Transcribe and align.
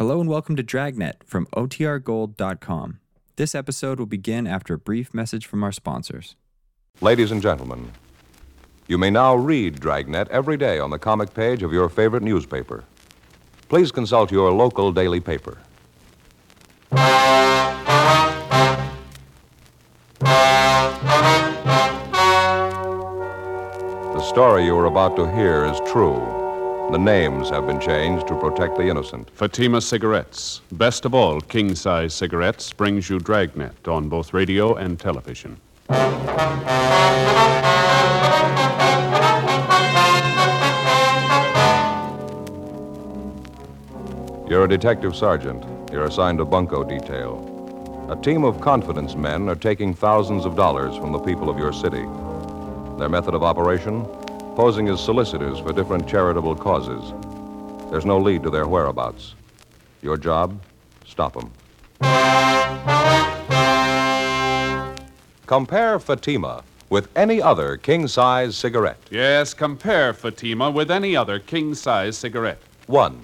Hello 0.00 0.18
and 0.18 0.30
welcome 0.30 0.56
to 0.56 0.62
Dragnet 0.62 1.22
from 1.26 1.44
OTRGold.com. 1.54 3.00
This 3.36 3.54
episode 3.54 3.98
will 3.98 4.06
begin 4.06 4.46
after 4.46 4.72
a 4.72 4.78
brief 4.78 5.12
message 5.12 5.44
from 5.44 5.62
our 5.62 5.72
sponsors. 5.72 6.36
Ladies 7.02 7.30
and 7.30 7.42
gentlemen, 7.42 7.92
you 8.88 8.96
may 8.96 9.10
now 9.10 9.34
read 9.34 9.78
Dragnet 9.78 10.26
every 10.28 10.56
day 10.56 10.78
on 10.78 10.88
the 10.88 10.98
comic 10.98 11.34
page 11.34 11.62
of 11.62 11.74
your 11.74 11.90
favorite 11.90 12.22
newspaper. 12.22 12.84
Please 13.68 13.92
consult 13.92 14.32
your 14.32 14.50
local 14.52 14.90
daily 14.90 15.20
paper. 15.20 15.58
The 24.12 24.22
story 24.22 24.64
you 24.64 24.74
are 24.78 24.86
about 24.86 25.14
to 25.16 25.30
hear 25.30 25.66
is 25.66 25.78
true. 25.92 26.49
The 26.90 26.98
names 26.98 27.50
have 27.50 27.68
been 27.68 27.78
changed 27.78 28.26
to 28.26 28.34
protect 28.34 28.76
the 28.76 28.88
innocent. 28.88 29.30
Fatima 29.30 29.80
Cigarettes, 29.80 30.60
best 30.72 31.04
of 31.04 31.14
all 31.14 31.40
king 31.40 31.76
size 31.76 32.12
cigarettes, 32.12 32.72
brings 32.72 33.08
you 33.08 33.20
Dragnet 33.20 33.86
on 33.86 34.08
both 34.08 34.34
radio 34.34 34.74
and 34.74 34.98
television. 34.98 35.60
You're 44.48 44.64
a 44.64 44.68
detective 44.68 45.14
sergeant. 45.14 45.64
You're 45.92 46.06
assigned 46.06 46.38
to 46.38 46.44
bunco 46.44 46.82
detail. 46.82 47.46
A 48.10 48.16
team 48.20 48.42
of 48.42 48.60
confidence 48.60 49.14
men 49.14 49.48
are 49.48 49.54
taking 49.54 49.94
thousands 49.94 50.44
of 50.44 50.56
dollars 50.56 50.96
from 50.96 51.12
the 51.12 51.20
people 51.20 51.48
of 51.48 51.56
your 51.56 51.72
city. 51.72 52.04
Their 52.98 53.08
method 53.08 53.34
of 53.34 53.44
operation? 53.44 54.04
Posing 54.60 54.90
as 54.90 55.02
solicitors 55.02 55.58
for 55.58 55.72
different 55.72 56.06
charitable 56.06 56.54
causes. 56.54 57.14
There's 57.90 58.04
no 58.04 58.18
lead 58.18 58.42
to 58.42 58.50
their 58.50 58.68
whereabouts. 58.68 59.34
Your 60.02 60.18
job? 60.18 60.60
Stop 61.06 61.32
them. 61.32 61.50
Compare 65.46 65.98
Fatima 65.98 66.62
with 66.90 67.08
any 67.16 67.40
other 67.40 67.78
king 67.78 68.06
size 68.06 68.54
cigarette. 68.54 68.98
Yes, 69.10 69.54
compare 69.54 70.12
Fatima 70.12 70.70
with 70.70 70.90
any 70.90 71.16
other 71.16 71.38
king 71.38 71.74
size 71.74 72.18
cigarette. 72.18 72.60
One, 72.86 73.18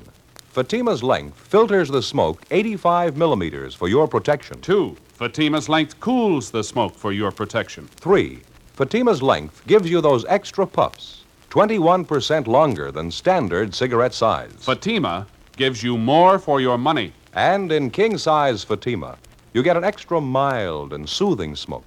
Fatima's 0.48 1.02
length 1.02 1.38
filters 1.38 1.90
the 1.90 2.02
smoke 2.02 2.44
85 2.50 3.18
millimeters 3.18 3.74
for 3.74 3.88
your 3.88 4.08
protection. 4.08 4.58
Two, 4.62 4.96
Fatima's 5.08 5.68
length 5.68 6.00
cools 6.00 6.50
the 6.50 6.64
smoke 6.64 6.94
for 6.94 7.12
your 7.12 7.30
protection. 7.30 7.88
Three, 7.88 8.40
Fatima's 8.72 9.20
length 9.20 9.66
gives 9.66 9.90
you 9.90 10.00
those 10.00 10.24
extra 10.30 10.66
puffs, 10.66 11.25
21% 11.56 12.46
longer 12.46 12.92
than 12.92 13.10
standard 13.10 13.74
cigarette 13.74 14.12
size. 14.12 14.52
Fatima 14.58 15.26
gives 15.56 15.82
you 15.82 15.96
more 15.96 16.38
for 16.38 16.60
your 16.60 16.76
money. 16.76 17.14
And 17.32 17.72
in 17.72 17.88
king 17.88 18.18
size 18.18 18.62
Fatima, 18.62 19.16
you 19.54 19.62
get 19.62 19.74
an 19.74 19.82
extra 19.82 20.20
mild 20.20 20.92
and 20.92 21.08
soothing 21.08 21.56
smoke, 21.56 21.86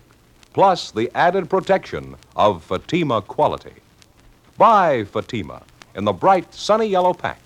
plus 0.54 0.90
the 0.90 1.12
added 1.14 1.52
protection 1.52 2.16
of 2.36 2.64
Fatima 2.64 3.22
quality. 3.22 3.76
Buy 4.58 5.04
Fatima 5.04 5.62
in 5.94 6.04
the 6.04 6.14
bright, 6.14 6.52
sunny 6.52 6.88
yellow 6.88 7.14
pack. 7.14 7.40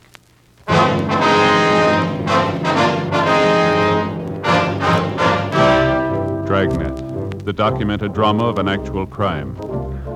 Dragnet, 6.46 7.44
the 7.44 7.52
documented 7.54 8.14
drama 8.14 8.46
of 8.46 8.60
an 8.60 8.70
actual 8.70 9.06
crime. 9.06 9.93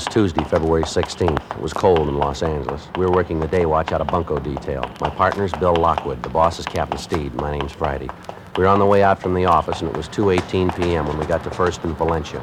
Was 0.00 0.14
Tuesday, 0.14 0.42
February 0.44 0.84
16th. 0.84 1.56
It 1.56 1.60
was 1.60 1.74
cold 1.74 2.08
in 2.08 2.16
Los 2.16 2.42
Angeles. 2.42 2.88
We 2.96 3.04
were 3.04 3.12
working 3.12 3.38
the 3.38 3.46
day 3.46 3.66
watch 3.66 3.92
out 3.92 4.00
of 4.00 4.06
bunco 4.06 4.38
detail. 4.38 4.90
My 4.98 5.10
partner's 5.10 5.52
Bill 5.52 5.74
Lockwood. 5.74 6.22
The 6.22 6.30
boss 6.30 6.58
is 6.58 6.64
Captain 6.64 6.96
Steed. 6.96 7.34
My 7.34 7.54
name's 7.54 7.72
Friday. 7.72 8.08
We 8.56 8.62
were 8.62 8.68
on 8.70 8.78
the 8.78 8.86
way 8.86 9.02
out 9.02 9.20
from 9.20 9.34
the 9.34 9.44
office, 9.44 9.82
and 9.82 9.90
it 9.90 9.96
was 9.96 10.08
2.18 10.08 10.74
p.m. 10.74 11.06
when 11.06 11.18
we 11.18 11.26
got 11.26 11.44
to 11.44 11.50
First 11.50 11.84
and 11.84 11.94
Valencia, 11.98 12.40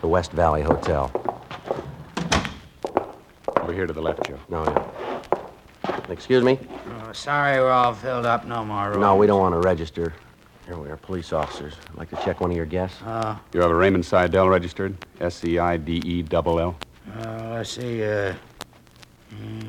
the 0.00 0.08
West 0.08 0.32
Valley 0.32 0.62
Hotel. 0.62 1.12
Over 3.60 3.72
here 3.72 3.86
to 3.86 3.92
the 3.92 4.02
left, 4.02 4.26
Joe. 4.26 4.40
No, 4.48 4.64
yeah. 4.64 6.00
Excuse 6.08 6.42
me? 6.42 6.58
Oh, 7.04 7.12
sorry, 7.12 7.60
we're 7.60 7.70
all 7.70 7.94
filled 7.94 8.26
up. 8.26 8.46
No 8.46 8.64
more 8.64 8.90
room. 8.90 9.00
No, 9.00 9.14
we 9.14 9.28
don't 9.28 9.40
want 9.40 9.54
to 9.54 9.60
register. 9.60 10.12
Here 10.66 10.76
we 10.78 10.88
are, 10.88 10.96
police 10.96 11.32
officers. 11.32 11.74
I'd 11.90 11.98
like 11.98 12.10
to 12.10 12.16
check 12.24 12.40
one 12.40 12.50
of 12.50 12.56
your 12.56 12.64
guests. 12.66 13.00
Uh, 13.02 13.36
You 13.52 13.60
have 13.60 13.70
a 13.70 13.74
Raymond 13.74 14.04
Seidel 14.04 14.48
registered? 14.48 14.96
S 15.20 15.44
E 15.44 15.58
I 15.58 15.76
D 15.76 16.00
E 16.04 16.22
double 16.22 16.58
L. 16.58 16.76
uh, 17.20 17.50
let's 17.54 17.70
see. 17.70 18.02
Uh, 18.02 18.34
mm, 19.34 19.66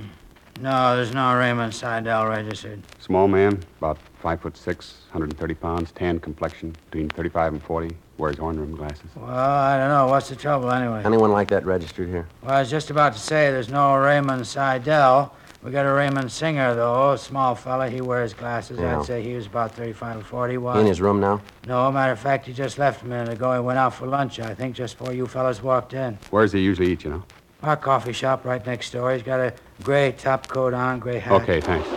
no, 0.61 0.95
there's 0.95 1.13
no 1.13 1.35
Raymond 1.35 1.73
Seidel 1.73 2.27
registered. 2.27 2.81
Small 2.99 3.27
man, 3.27 3.59
about 3.79 3.97
five 4.21 4.39
foot 4.39 4.55
six, 4.55 4.99
130 5.11 5.53
pounds, 5.55 5.91
tan 5.91 6.17
complexion, 6.19 6.73
between 6.89 7.09
35 7.09 7.53
and 7.53 7.63
40. 7.63 7.95
Wears 8.17 8.37
horn 8.37 8.57
rim 8.57 8.73
glasses. 8.73 9.09
Well, 9.13 9.25
I 9.29 9.77
don't 9.77 9.89
know. 9.89 10.07
What's 10.07 10.29
the 10.29 10.37
trouble 10.37 10.71
anyway? 10.71 11.01
Anyone 11.03 11.33
like 11.33 11.49
that 11.49 11.65
registered 11.65 12.07
here? 12.07 12.25
Well, 12.41 12.53
I 12.55 12.59
was 12.61 12.69
just 12.69 12.89
about 12.89 13.11
to 13.11 13.19
say 13.19 13.51
there's 13.51 13.67
no 13.67 13.93
Raymond 13.97 14.47
Seidel. 14.47 15.35
We 15.65 15.71
got 15.71 15.87
a 15.87 15.91
Raymond 15.91 16.31
Singer, 16.31 16.75
though. 16.75 17.15
Small 17.15 17.55
fella. 17.55 17.89
He 17.89 17.99
wears 17.99 18.35
glasses. 18.35 18.77
Yeah. 18.79 18.99
I'd 18.99 19.05
say 19.05 19.23
he 19.23 19.33
was 19.33 19.47
about 19.47 19.71
35 19.71 20.17
or 20.17 20.21
40. 20.21 20.53
He 20.53 20.57
Was? 20.59 20.79
in 20.79 20.85
his 20.85 21.01
room 21.01 21.19
now? 21.19 21.41
No, 21.65 21.91
matter 21.91 22.11
of 22.11 22.19
fact, 22.19 22.45
he 22.45 22.53
just 22.53 22.77
left 22.77 23.01
a 23.01 23.07
minute 23.07 23.29
ago. 23.29 23.51
He 23.51 23.59
went 23.59 23.79
out 23.79 23.95
for 23.95 24.05
lunch, 24.05 24.39
I 24.39 24.53
think, 24.53 24.75
just 24.75 24.95
before 24.95 25.11
you 25.11 25.25
fellas 25.25 25.63
walked 25.63 25.95
in. 25.95 26.19
Where 26.29 26.43
does 26.43 26.51
he 26.51 26.59
usually 26.59 26.91
eat, 26.91 27.03
you 27.03 27.09
know? 27.09 27.23
Our 27.63 27.75
coffee 27.77 28.13
shop 28.13 28.45
right 28.45 28.63
next 28.63 28.91
door. 28.91 29.11
He's 29.11 29.23
got 29.23 29.39
a 29.39 29.55
gray 29.81 30.11
top 30.11 30.47
coat 30.47 30.75
on, 30.75 30.99
gray 30.99 31.17
hat. 31.17 31.41
Okay, 31.41 31.59
thanks. 31.61 31.89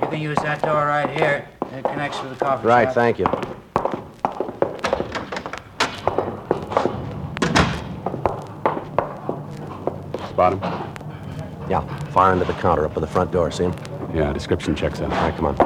You 0.00 0.08
can 0.08 0.22
use 0.22 0.38
that 0.38 0.62
door 0.62 0.86
right 0.86 1.10
here. 1.10 1.46
It 1.72 1.84
connects 1.84 2.22
with 2.22 2.38
the 2.38 2.42
coffee 2.42 2.66
Right, 2.66 2.88
shop. 2.88 2.96
Right, 2.96 3.14
thank 3.14 3.18
you. 3.18 3.26
Spot 10.30 10.54
him? 10.54 10.89
Yeah, 11.70 11.86
far 12.06 12.32
into 12.32 12.44
the 12.44 12.52
counter 12.54 12.84
up 12.84 12.94
by 12.94 13.00
the 13.00 13.06
front 13.06 13.30
door. 13.30 13.48
See 13.52 13.62
him? 13.62 13.72
Yeah, 14.12 14.32
description 14.32 14.74
checks 14.74 15.00
out. 15.00 15.12
All 15.12 15.22
right, 15.22 15.36
come 15.36 15.46
on. 15.46 15.56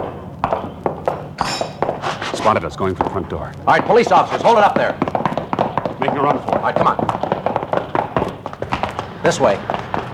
Spotted 2.37 2.63
us 2.63 2.77
going 2.77 2.95
for 2.95 3.05
the 3.05 3.11
front 3.11 3.31
door. 3.31 3.51
All 3.61 3.65
right, 3.65 3.83
police 3.83 4.13
officers, 4.13 4.43
hold 4.43 4.59
it 4.59 4.65
up 4.65 4.75
there. 4.75 4.93
Making 5.99 6.19
a 6.19 6.23
run 6.23 6.39
for 6.41 6.49
it. 6.49 6.57
All 6.57 6.61
right, 6.61 6.77
come 6.77 6.89
on. 6.89 6.99
This 9.23 9.41
way. 9.41 9.57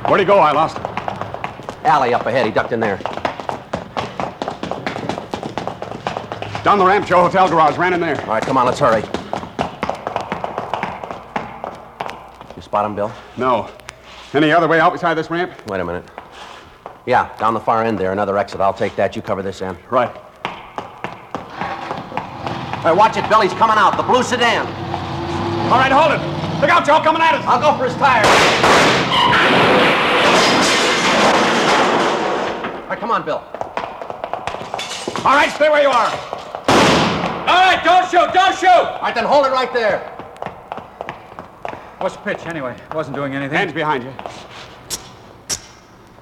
Where'd 0.07 0.21
he 0.21 0.25
go? 0.25 0.39
I 0.39 0.53
lost 0.53 0.79
him. 0.79 0.85
Alley 1.85 2.15
up 2.15 2.25
ahead. 2.25 2.47
He 2.47 2.53
ducked 2.53 2.71
in 2.71 2.79
there. 2.79 2.99
Down 6.63 6.79
the 6.79 6.87
ramp, 6.87 7.05
Joe. 7.05 7.23
Hotel 7.23 7.49
garage. 7.49 7.77
Ran 7.77 7.95
in 7.95 8.01
there. 8.01 8.21
All 8.21 8.29
right, 8.29 8.43
come 8.45 8.57
on, 8.57 8.65
let's 8.65 8.79
hurry. 8.79 9.03
You 12.55 12.63
spot 12.63 12.87
him, 12.87 12.95
Bill? 12.95 13.11
No. 13.37 13.69
Any 14.33 14.53
other 14.53 14.69
way 14.69 14.79
out 14.79 14.93
beside 14.93 15.15
this 15.15 15.29
ramp? 15.31 15.53
Wait 15.67 15.81
a 15.81 15.85
minute. 15.85 16.05
Yeah, 17.05 17.37
down 17.39 17.55
the 17.55 17.61
far 17.61 17.83
end 17.83 17.99
there, 17.99 18.13
another 18.13 18.39
exit. 18.39 18.61
I'll 18.61 18.73
take 18.73 18.95
that. 18.97 19.17
You 19.17 19.23
cover 19.23 19.43
this 19.43 19.61
end. 19.61 19.77
Right. 19.91 20.15
Hey, 22.83 22.93
watch 22.93 23.17
it, 23.17 23.29
Bill. 23.29 23.41
He's 23.41 23.53
coming 23.55 23.77
out. 23.77 23.97
The 23.97 24.03
blue 24.03 24.23
sedan. 24.23 24.67
All 25.71 25.79
right, 25.79 25.91
hold 25.91 26.13
it. 26.13 26.61
Look 26.61 26.71
out, 26.71 26.87
Joe. 26.87 27.01
Coming 27.03 27.23
at 27.23 27.35
us. 27.35 27.45
I'll 27.47 27.61
go 27.61 27.77
for 27.77 27.85
his 27.85 27.95
tires. 27.97 28.27
All 32.77 32.89
right, 32.89 32.99
come 32.99 33.11
on, 33.11 33.25
Bill. 33.25 33.43
All 35.25 35.37
right, 35.37 35.51
stay 35.51 35.69
where 35.69 35.83
you 35.83 35.91
are. 35.91 36.09
All 37.51 37.67
right, 37.67 37.83
don't 37.85 38.09
shoot, 38.09 38.33
don't 38.33 38.57
shoot! 38.57 38.69
All 38.69 39.03
right, 39.03 39.15
then 39.15 39.25
hold 39.25 39.45
it 39.45 39.51
right 39.51 39.73
there. 39.73 40.10
What's 42.01 42.17
the 42.17 42.23
pitch, 42.23 42.47
anyway? 42.47 42.75
I 42.89 42.97
wasn't 42.97 43.15
doing 43.17 43.35
anything. 43.35 43.59
Hands 43.59 43.75
behind 43.75 44.05
you. 44.05 44.13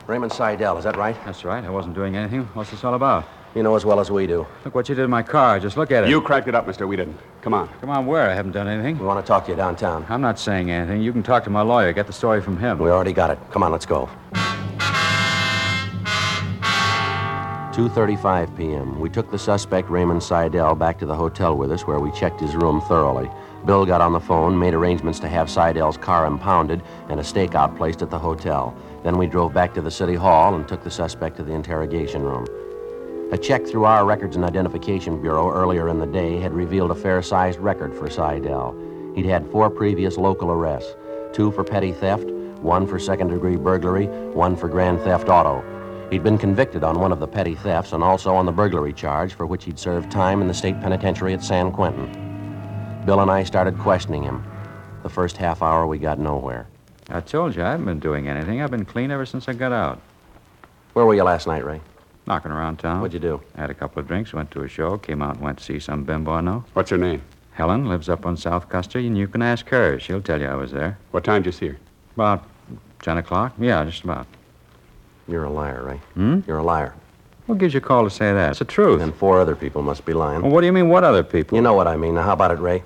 Raymond 0.09 0.33
Seidel, 0.33 0.77
is 0.77 0.83
that 0.83 0.97
right? 0.97 1.15
That's 1.25 1.45
right. 1.45 1.63
I 1.63 1.71
wasn't 1.71 1.95
doing 1.95 2.17
anything. 2.17 2.49
What's 2.55 2.71
this 2.73 2.83
all 2.83 2.95
about? 2.95 3.25
You 3.55 3.63
know 3.63 3.77
as 3.77 3.85
well 3.85 4.01
as 4.01 4.11
we 4.11 4.27
do. 4.27 4.45
Look 4.65 4.75
what 4.75 4.89
you 4.89 4.97
did 4.97 5.05
in 5.05 5.11
my 5.11 5.23
car. 5.23 5.61
Just 5.61 5.77
look 5.77 5.93
at 5.93 6.03
it. 6.03 6.11
You 6.11 6.21
cracked 6.21 6.49
it 6.49 6.57
up, 6.57 6.67
mister. 6.67 6.89
We 6.89 6.97
didn't. 6.97 7.17
Come 7.43 7.55
on. 7.55 7.69
Come 7.81 7.91
on, 7.91 8.07
where? 8.07 8.29
I 8.29 8.35
haven't 8.35 8.53
done 8.53 8.67
anything. 8.67 8.99
We 8.99 9.07
want 9.07 9.25
to 9.25 9.29
talk 9.29 9.45
to 9.45 9.53
you 9.53 9.57
downtown. 9.57 10.05
I'm 10.09 10.21
not 10.21 10.41
saying 10.41 10.69
anything. 10.69 11.01
You 11.01 11.13
can 11.13 11.23
talk 11.23 11.45
to 11.45 11.51
my 11.51 11.63
lawyer. 11.63 11.93
Get 11.93 12.09
the 12.09 12.13
story 12.13 12.43
from 12.43 12.59
him. 12.59 12.81
We 12.81 12.91
already 12.91 13.13
got 13.13 13.31
it. 13.31 13.39
Come 13.53 13.63
on, 13.63 13.71
let's 13.71 13.87
go. 13.87 14.11
2.35 17.79 18.57
p.m. 18.57 18.99
We 18.99 19.09
took 19.09 19.31
the 19.31 19.39
suspect, 19.39 19.89
Raymond 19.89 20.25
Seidel, 20.25 20.75
back 20.75 20.99
to 20.99 21.07
the 21.07 21.15
hotel 21.15 21.57
with 21.57 21.71
us, 21.71 21.87
where 21.87 22.01
we 22.01 22.11
checked 22.11 22.41
his 22.41 22.57
room 22.57 22.81
thoroughly. 22.81 23.31
Bill 23.65 23.85
got 23.85 24.01
on 24.01 24.13
the 24.13 24.21
phone, 24.21 24.59
made 24.59 24.75
arrangements 24.75 25.19
to 25.21 25.29
have 25.29 25.51
Seidel's 25.51 25.97
car 25.97 26.27
impounded 26.27 26.83
and 27.09 27.21
a 27.21 27.23
stakeout 27.23 27.77
placed 27.77 28.03
at 28.03 28.11
the 28.11 28.19
hotel. 28.19 28.75
Then 29.03 29.19
we 29.19 29.27
drove 29.27 29.53
back 29.53 29.75
to 29.75 29.83
the 29.83 29.91
city 29.91 30.15
hall 30.15 30.55
and 30.55 30.67
took 30.67 30.83
the 30.83 30.91
suspect 30.91 31.37
to 31.37 31.43
the 31.43 31.53
interrogation 31.53 32.23
room. 32.23 32.47
A 33.31 33.37
check 33.37 33.67
through 33.67 33.85
our 33.85 34.07
Records 34.07 34.37
and 34.37 34.45
Identification 34.45 35.21
Bureau 35.21 35.53
earlier 35.53 35.89
in 35.89 35.99
the 35.99 36.07
day 36.07 36.39
had 36.39 36.55
revealed 36.55 36.91
a 36.91 36.95
fair 36.95 37.21
sized 37.21 37.59
record 37.59 37.95
for 37.95 38.09
Seidel. 38.09 38.75
He'd 39.15 39.27
had 39.27 39.51
four 39.51 39.69
previous 39.69 40.17
local 40.17 40.51
arrests 40.51 40.97
two 41.35 41.51
for 41.53 41.63
petty 41.63 41.93
theft, 41.93 42.25
one 42.63 42.87
for 42.87 42.99
second 42.99 43.29
degree 43.29 43.57
burglary, 43.57 44.07
one 44.33 44.57
for 44.57 44.67
grand 44.67 44.99
theft 45.01 45.29
auto. 45.29 45.63
He'd 46.11 46.23
been 46.23 46.39
convicted 46.39 46.83
on 46.83 47.01
one 47.01 47.13
of 47.13 47.21
the 47.21 47.29
petty 47.29 47.55
thefts 47.55 47.93
and 47.93 48.03
also 48.03 48.35
on 48.35 48.47
the 48.47 48.53
burglary 48.53 48.95
charge, 48.95 49.35
for 49.35 49.45
which 49.45 49.65
he'd 49.65 49.79
served 49.79 50.11
time 50.11 50.41
in 50.41 50.49
the 50.49 50.55
state 50.55 50.81
penitentiary 50.81 51.35
at 51.35 51.45
San 51.45 51.71
Quentin. 51.71 52.28
Bill 53.09 53.21
and 53.21 53.31
I 53.31 53.43
started 53.43 53.79
questioning 53.79 54.23
him. 54.23 54.45
The 55.03 55.09
first 55.09 55.39
half 55.39 55.63
hour, 55.63 55.87
we 55.87 55.97
got 55.97 56.19
nowhere. 56.19 56.67
I 57.09 57.23
told 57.23 57.57
you 57.57 57.63
I 57.63 57.71
haven't 57.71 57.87
been 57.87 58.01
doing 58.01 58.29
anything. 58.29 58.61
I've 58.61 58.71
been 58.71 58.85
clean 58.85 59.11
ever 59.11 59.25
since 59.25 59.49
I 59.49 59.55
got 59.55 59.73
out. 59.73 59.99
Where 60.93 61.07
were 61.07 61.15
you 61.15 61.23
last 61.23 61.47
night, 61.47 61.65
Ray? 61.65 61.81
Knocking 62.27 62.51
around 62.51 62.77
town. 62.77 63.01
What'd 63.01 63.15
you 63.15 63.19
do? 63.19 63.41
Had 63.57 63.71
a 63.71 63.75
couple 63.75 63.99
of 64.01 64.09
drinks, 64.09 64.35
went 64.35 64.51
to 64.51 64.61
a 64.61 64.69
show, 64.69 64.99
came 64.99 65.23
out 65.23 65.37
and 65.37 65.43
went 65.43 65.57
to 65.57 65.65
see 65.65 65.79
some 65.79 66.05
bimbo 66.05 66.33
I 66.33 66.43
know. 66.43 66.67
What's 66.75 66.91
her 66.91 66.99
name? 66.99 67.23
Helen 67.53 67.89
lives 67.89 68.11
up 68.11 68.27
on 68.27 68.37
South 68.37 68.69
Custer, 68.69 68.99
and 68.99 69.17
you 69.17 69.27
can 69.27 69.41
ask 69.41 69.67
her. 69.71 69.99
She'll 69.99 70.21
tell 70.21 70.39
you 70.39 70.47
I 70.47 70.57
was 70.57 70.73
there. 70.73 70.99
What 71.11 71.25
time 71.25 71.41
did 71.41 71.47
you 71.47 71.53
see 71.53 71.69
her? 71.69 71.79
About 72.15 72.45
10 73.01 73.17
o'clock? 73.17 73.55
Yeah, 73.59 73.83
just 73.87 74.05
about. 74.05 74.27
You're 75.27 75.45
a 75.45 75.51
liar, 75.51 75.83
Ray. 75.83 76.01
Hmm? 76.13 76.41
You're 76.47 76.59
a 76.59 76.63
liar. 76.63 76.93
What 77.47 77.57
gives 77.57 77.73
you 77.73 77.79
a 77.79 77.81
call 77.81 78.05
to 78.05 78.11
say 78.11 78.35
that? 78.35 78.51
It's 78.51 78.59
the 78.59 78.67
truth. 78.67 79.01
And 79.01 79.15
four 79.15 79.41
other 79.41 79.57
people 79.57 79.81
must 79.81 80.05
be 80.05 80.13
lying. 80.13 80.43
Well, 80.43 80.51
what 80.51 80.61
do 80.61 80.67
you 80.67 80.75
mean, 80.75 80.91
what 80.91 81.05
other 81.05 81.23
people? 81.23 81.57
You 81.57 81.63
know 81.63 81.73
what 81.73 81.89
I 81.89 81.97
mean. 81.97 82.15
Now, 82.15 82.25
how 82.25 82.35
about 82.35 82.51
it, 82.51 82.59
Ray? 82.59 82.83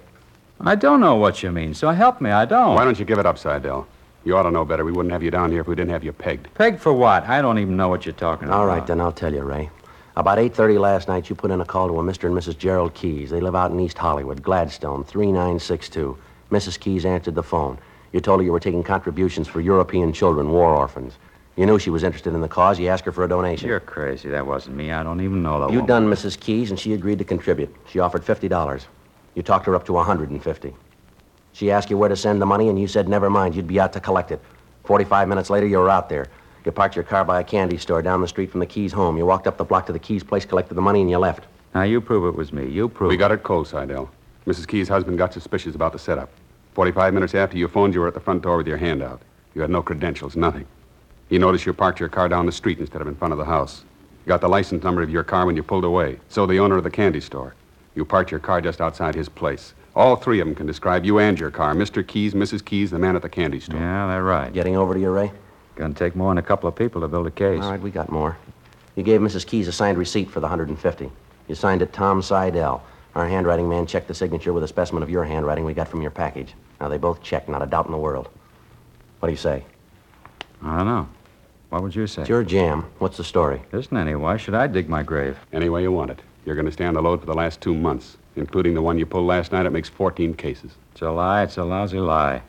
I 0.65 0.75
don't 0.77 1.01
know 1.01 1.17
what 1.17 1.43
you 1.43 1.51
mean, 1.51 1.75
so 1.75 1.91
help 1.91 2.21
me. 2.21 2.31
I 2.31 2.45
don't. 2.45 2.75
Why 2.77 2.85
don't 2.85 2.99
you 2.99 3.05
give 3.05 3.19
it 3.19 3.27
up, 3.27 3.37
Seidel? 3.39 3.87
You 4.25 4.37
ought 4.37 4.45
to 4.45 4.51
know 4.53 4.65
better. 4.65 4.85
We 4.85 4.93
wouldn't 4.93 5.13
have 5.13 5.23
you 5.23 5.31
down 5.33 5.51
here 5.51 5.61
if 5.61 5.67
we 5.67 5.75
didn't 5.75 5.91
have 5.91 6.05
you 6.05 6.13
pegged. 6.13 6.53
Pegged 6.55 6.81
for 6.81 6.93
what? 6.93 7.25
I 7.25 7.43
don't 7.43 7.59
even 7.59 7.77
know 7.77 7.89
what 7.89 8.07
you're 8.07 8.13
talking 8.13 8.47
about. 8.47 8.61
All 8.61 8.67
right, 8.67 8.87
then 8.87 9.01
I'll 9.01 9.11
tell 9.13 9.33
you, 9.35 9.43
Ray. 9.43 9.71
About 10.15 10.39
8.30 10.39 10.79
last 10.79 11.09
night, 11.09 11.29
you 11.29 11.35
put 11.35 11.51
in 11.51 11.61
a 11.61 11.65
call 11.65 11.89
to 11.89 11.99
a 11.99 12.03
Mr. 12.03 12.25
and 12.29 12.37
Mrs. 12.37 12.57
Gerald 12.57 12.95
Keys. 12.95 13.31
They 13.31 13.41
live 13.41 13.57
out 13.57 13.73
in 13.73 13.81
East 13.81 13.99
Hollywood, 13.99 14.43
Gladstone, 14.43 15.03
3962. 15.05 16.17
Mrs. 16.51 16.79
Keys 16.79 17.05
answered 17.05 17.35
the 17.35 17.43
phone. 17.43 17.79
You 18.13 18.21
told 18.21 18.39
her 18.41 18.45
you 18.45 18.53
were 18.53 18.61
taking 18.61 18.83
contributions 18.85 19.49
for 19.49 19.61
European 19.61 20.13
children, 20.13 20.51
war 20.51 20.77
orphans. 20.77 21.15
You 21.57 21.67
knew 21.67 21.79
she 21.79 21.91
was 21.91 22.03
interested 22.05 22.35
in 22.35 22.41
the 22.41 22.49
cause. 22.49 22.79
You 22.79 22.89
asked 22.89 23.05
her 23.07 23.13
for 23.13 23.25
a 23.25 23.29
donation. 23.29 23.69
You're 23.69 23.81
crazy. 23.81 24.29
That 24.29 24.47
wasn't 24.47 24.77
me. 24.77 24.93
I 24.93 25.03
don't 25.03 25.21
even 25.23 25.43
know 25.43 25.61
the 25.61 25.67
You 25.69 25.81
woman. 25.81 25.87
done 25.87 26.07
Mrs. 26.09 26.39
Keys, 26.39 26.71
and 26.71 26.79
she 26.79 26.93
agreed 26.93 27.19
to 27.19 27.25
contribute. 27.25 27.75
She 27.89 27.99
offered 27.99 28.23
$50. 28.23 28.85
You 29.35 29.43
talked 29.43 29.67
her 29.67 29.75
up 29.75 29.85
to 29.87 29.93
150 29.93 30.75
She 31.53 31.71
asked 31.71 31.91
you 31.91 31.97
where 31.97 32.09
to 32.09 32.17
send 32.17 32.41
the 32.41 32.47
money, 32.47 32.69
and 32.69 32.79
you 32.79 32.87
said 32.87 33.09
never 33.09 33.31
mind, 33.31 33.55
you'd 33.55 33.67
be 33.67 33.81
out 33.81 33.93
to 33.95 34.01
collect 34.01 34.31
it. 34.31 34.41
45 34.85 35.29
minutes 35.29 35.51
later, 35.51 35.67
you 35.67 35.79
were 35.79 35.91
out 35.91 36.09
there. 36.09 36.27
You 36.65 36.73
parked 36.73 36.95
your 36.95 37.05
car 37.05 37.25
by 37.25 37.41
a 37.41 37.45
candy 37.45 37.79
store 37.79 38.03
down 38.03 38.21
the 38.21 38.29
street 38.29 38.51
from 38.51 38.61
the 38.61 38.67
Keys' 38.67 38.93
home. 38.93 39.17
You 39.17 39.27
walked 39.27 39.47
up 39.47 39.57
the 39.57 39.65
block 39.65 39.87
to 39.87 39.93
the 39.93 39.99
Keys' 39.99 40.23
place, 40.23 40.45
collected 40.45 40.75
the 40.75 40.83
money, 40.83 41.01
and 41.01 41.11
you 41.11 41.19
left. 41.19 41.47
Now, 41.75 41.83
you 41.83 42.01
prove 42.01 42.27
it 42.27 42.37
was 42.37 42.53
me. 42.53 42.69
You 42.69 42.89
prove 42.89 43.09
We 43.11 43.17
got 43.17 43.33
it 43.33 43.43
cold, 43.43 43.67
Seidel. 43.67 44.11
Mrs. 44.47 44.69
Key's 44.69 44.89
husband 44.89 45.19
got 45.19 45.33
suspicious 45.33 45.75
about 45.75 45.93
the 45.93 45.99
setup. 45.99 46.31
45 46.75 47.15
minutes 47.15 47.35
after 47.35 47.57
you 47.57 47.69
phoned, 47.69 47.95
you 47.95 48.01
were 48.01 48.09
at 48.09 48.15
the 48.15 48.21
front 48.21 48.43
door 48.43 48.57
with 48.57 48.67
your 48.67 48.77
hand 48.77 49.03
out. 49.03 49.23
You 49.55 49.61
had 49.63 49.71
no 49.71 49.83
credentials, 49.83 50.37
nothing. 50.37 50.67
He 51.29 51.39
noticed 51.39 51.67
you 51.67 51.73
parked 51.73 52.01
your 52.01 52.09
car 52.09 52.29
down 52.29 52.47
the 52.47 52.53
street 52.53 52.79
instead 52.79 53.01
of 53.01 53.09
in 53.09 53.15
front 53.15 53.33
of 53.33 53.39
the 53.39 53.45
house. 53.45 53.85
You 54.25 54.29
got 54.29 54.41
the 54.41 54.49
license 54.49 54.85
number 54.85 55.03
of 55.03 55.11
your 55.11 55.25
car 55.25 55.47
when 55.47 55.57
you 55.57 55.63
pulled 55.63 55.85
away. 55.85 56.19
So 56.29 56.47
the 56.47 56.59
owner 56.59 56.77
of 56.77 56.85
the 56.85 56.91
candy 56.91 57.21
store. 57.21 57.55
You 57.95 58.05
parked 58.05 58.31
your 58.31 58.41
car 58.41 58.61
just 58.61 58.81
outside 58.81 59.15
his 59.15 59.29
place. 59.29 59.75
All 59.95 60.17
three 60.17 60.41
of 60.41 60.47
them 60.47 60.55
can 60.55 60.67
describe 60.67 61.05
you 61.05 61.19
and 61.19 61.39
your 61.39 61.51
car. 61.51 61.75
Mr. 61.75 62.07
Keys, 62.07 62.33
Mrs. 62.33 62.65
Keys, 62.65 62.91
the 62.91 62.99
man 62.99 63.15
at 63.15 63.23
the 63.23 63.29
candy 63.29 63.61
store. 63.61 63.79
Yeah, 63.79 64.07
they're 64.07 64.25
right. 64.25 64.53
Getting 64.53 64.77
over 64.77 64.95
to 64.95 65.01
you, 65.01 65.11
Ray? 65.11 65.31
Gonna 65.77 65.95
take 65.95 66.17
more 66.17 66.31
than 66.31 66.39
a 66.39 66.43
couple 66.43 66.69
of 66.69 66.75
people 66.75 67.01
to 67.03 67.09
build 67.09 67.27
a 67.27 67.31
case. 67.31 67.63
All 67.63 67.71
right, 67.71 67.81
we 67.81 67.91
got 67.91 68.11
more. 68.11 68.37
You 68.97 69.03
gave 69.03 69.21
Mrs. 69.21 69.47
Keys 69.47 69.69
a 69.69 69.73
signed 69.73 69.99
receipt 69.99 70.31
for 70.31 70.41
the 70.41 70.47
150. 70.47 71.11
You 71.49 71.55
signed 71.55 71.83
it 71.83 71.93
Tom 71.93 72.23
Seidel. 72.23 72.83
Our 73.15 73.29
handwriting 73.29 73.69
man 73.69 73.87
checked 73.87 74.09
the 74.09 74.15
signature 74.15 74.53
with 74.55 74.65
a 74.65 74.69
specimen 74.69 75.03
of 75.03 75.11
your 75.11 75.25
handwriting 75.25 75.65
we 75.65 75.75
got 75.75 75.89
from 75.89 76.01
your 76.01 76.11
package. 76.11 76.55
Now, 76.81 76.89
they 76.89 76.99
both 76.99 77.23
checked, 77.23 77.49
not 77.49 77.63
a 77.63 77.67
doubt 77.67 77.87
in 77.87 77.93
the 77.93 77.99
world. 77.99 78.29
What 79.21 79.29
do 79.29 79.33
you 79.33 79.39
say? 79.39 79.65
I 80.63 80.79
don't 80.79 80.87
know. 80.87 81.09
What 81.69 81.83
would 81.83 81.95
you 81.95 82.07
say? 82.07 82.23
It's 82.23 82.29
your 82.29 82.45
jam. 82.45 82.85
What's 82.99 83.17
the 83.17 83.25
story? 83.25 83.63
Isn't 83.73 83.97
any. 83.97 84.15
Why 84.15 84.37
should 84.37 84.55
I 84.55 84.67
dig 84.67 84.89
my 84.89 85.03
grave? 85.03 85.39
Any 85.53 85.69
way 85.69 85.83
you 85.83 85.93
want 85.93 86.11
it. 86.11 86.21
You're 86.45 86.57
going 86.57 86.67
to 86.67 86.73
stay 86.73 86.85
on 86.85 86.95
the 86.95 87.03
load 87.03 87.21
for 87.21 87.27
the 87.27 87.35
last 87.35 87.61
two 87.61 87.75
months, 87.75 88.17
including 88.37 88.75
the 88.75 88.83
one 88.83 88.99
you 88.99 89.07
pulled 89.07 89.27
last 89.27 89.53
night. 89.53 89.67
It 89.67 89.71
makes 89.71 89.89
14 89.89 90.35
cases. 90.35 90.73
It's 90.93 91.03
a 91.03 91.11
lie. 91.11 91.45
It's 91.45 91.57
a 91.57 91.65
lousy 91.65 92.01
lie. 92.01 92.43